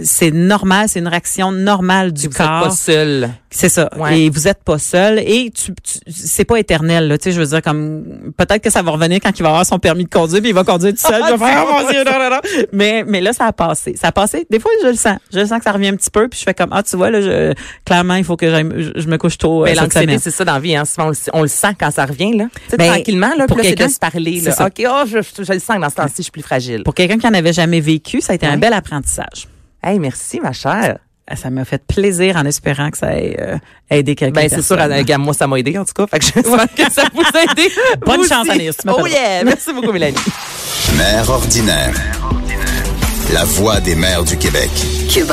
c'est 0.04 0.32
normal, 0.32 0.88
c'est 0.90 1.00
une 1.00 1.08
réaction 1.08 1.52
normale 1.52 2.12
du 2.14 2.28
Vous 2.28 2.34
êtes 2.34 2.38
pas 2.38 2.62
corps. 2.64 2.72
seul. 2.74 3.30
C'est 3.50 3.70
ça. 3.70 3.90
Ouais. 3.98 4.20
Et 4.20 4.30
vous 4.30 4.48
êtes 4.48 4.64
pas 4.64 4.78
seul 4.78 5.20
et 5.20 5.52
tu, 5.56 5.72
tu- 5.82 6.00
c'est 6.12 6.44
pas 6.46 6.60
éternel 6.60 7.08
là, 7.08 7.18
tu 7.18 7.24
sais, 7.26 7.32
je 7.32 7.40
veux 7.40 7.46
dire 7.48 7.62
comme 7.62 8.04
peut-être 8.38 8.62
que 8.62 8.70
ça 8.70 8.82
va 8.82 8.92
revenir 8.92 9.20
quand 9.24 9.32
il 9.38 9.42
va 9.42 9.50
avoir 9.50 9.66
son 9.66 9.80
permis 9.80 10.04
de 10.04 10.10
conduire 10.10 10.42
puis 10.42 10.50
il 10.50 10.54
va 10.54 10.64
conduire 10.66 10.92
tout 10.94 11.00
seul, 11.08 11.22
il 11.28 11.36
va 11.38 11.48
faire 11.48 11.66
oh 11.68 11.72
mon 11.84 11.90
dieu, 11.90 12.04
non, 12.04 12.12
non, 12.20 12.30
non. 12.30 12.40
Mais 12.74 13.04
mais 13.08 13.22
là 13.22 13.32
ça 13.34 13.46
a 13.46 13.54
passé. 13.54 13.96
Ça 14.00 14.10
a 14.10 14.12
passé. 14.12 14.46
Des 14.50 14.60
fois 14.60 14.72
je 14.84 14.88
le 14.90 14.96
sens. 14.96 15.18
Je 15.34 15.40
le 15.40 15.46
sens 15.46 15.58
que 15.60 15.64
ça 15.64 15.72
revient 15.72 15.88
un 15.88 15.96
petit 15.96 16.12
peu 16.12 16.28
puis 16.28 16.38
je 16.40 16.44
fais 16.44 16.54
comme 16.54 16.70
ah 16.72 16.84
tu 16.84 16.96
vois 16.98 17.10
là 17.10 17.22
je 17.22 17.54
clairement 17.86 18.16
il 18.16 18.24
faut 18.26 18.36
que 18.36 18.48
je, 18.50 18.92
je 19.02 19.08
me 19.08 19.18
couche 19.18 19.38
tôt 19.38 19.62
euh, 19.62 19.66
Mais 19.66 19.76
l'anxiété, 19.76 20.18
c'est 20.20 20.32
ça 20.32 20.44
dans 20.46 20.54
la 20.54 20.60
vie. 20.60 20.76
Hein. 20.76 20.84
Souvent, 20.86 21.08
on, 21.08 21.10
le, 21.12 21.16
on 21.34 21.42
le 21.44 21.48
sent 21.48 21.76
quand 21.80 21.90
ça 21.92 22.06
revient. 22.06 22.36
Là. 22.38 22.46
Tu 22.66 22.72
sais, 22.72 22.78
Ben, 22.78 22.92
tranquillement, 22.94 23.32
là, 23.38 23.48
pour 23.48 23.58
quelqu'un- 23.58 23.88
se 23.90 23.98
parler. 24.00 24.42
Là. 24.42 24.54
OK, 24.60 24.84
oh, 24.88 25.04
je, 25.08 25.20
je, 25.22 25.44
je 25.44 25.54
le 25.54 25.60
sens 25.60 25.78
que 25.78 25.82
dans 25.82 25.90
ce 25.90 25.96
temps-ci, 25.96 26.14
je 26.18 26.22
suis 26.24 26.32
plus 26.32 26.42
fragile. 26.42 26.84
Pour 26.84 26.94
quelqu'un 26.94 27.18
qui 27.18 27.28
en 27.28 27.34
avait 27.34 27.54
jamais 27.54 27.80
vécu, 27.80 28.20
ça 28.22 28.34
a 28.34 28.36
été 28.36 28.46
un 28.46 28.58
bel 28.58 28.74
apprentissage. 28.74 29.48
Hey, 29.84 30.00
merci, 30.00 30.40
ma 30.40 30.54
chère. 30.54 30.98
Ça 31.36 31.50
m'a 31.50 31.66
fait 31.66 31.86
plaisir 31.86 32.38
en 32.38 32.46
espérant 32.46 32.90
que 32.90 32.98
ça 32.98 33.14
ait 33.14 33.36
euh, 33.40 33.58
aidé 33.90 34.16
quelqu'un. 34.16 34.42
Ben, 34.42 34.50
c'est 34.50 34.62
sûr, 34.62 34.78
regarde, 34.78 35.22
moi, 35.22 35.34
ça 35.34 35.46
m'a 35.46 35.60
aidé, 35.60 35.78
en 35.78 35.84
tout 35.84 35.94
cas. 35.94 36.08
Fait 36.08 36.20
que 36.20 36.26
j'espère 36.26 36.74
que 36.76 36.92
ça 36.92 37.04
vous 37.14 37.22
a 37.22 37.44
aidé. 37.52 37.70
Bonne 38.06 38.22
Vous 38.22 38.28
chance. 38.28 38.50
Anaïs, 38.50 38.78
Oh 38.88 39.06
yeah! 39.06 39.44
Merci 39.44 39.74
beaucoup, 39.74 39.92
Mélanie. 39.92 40.16
Mère 40.98 41.30
ordinaire. 41.30 41.94
La 43.34 43.44
voix 43.44 43.82
des 43.82 43.96
mères 43.96 44.24
du 44.24 44.38
Québec. 44.38 44.70
Cube 45.14 45.32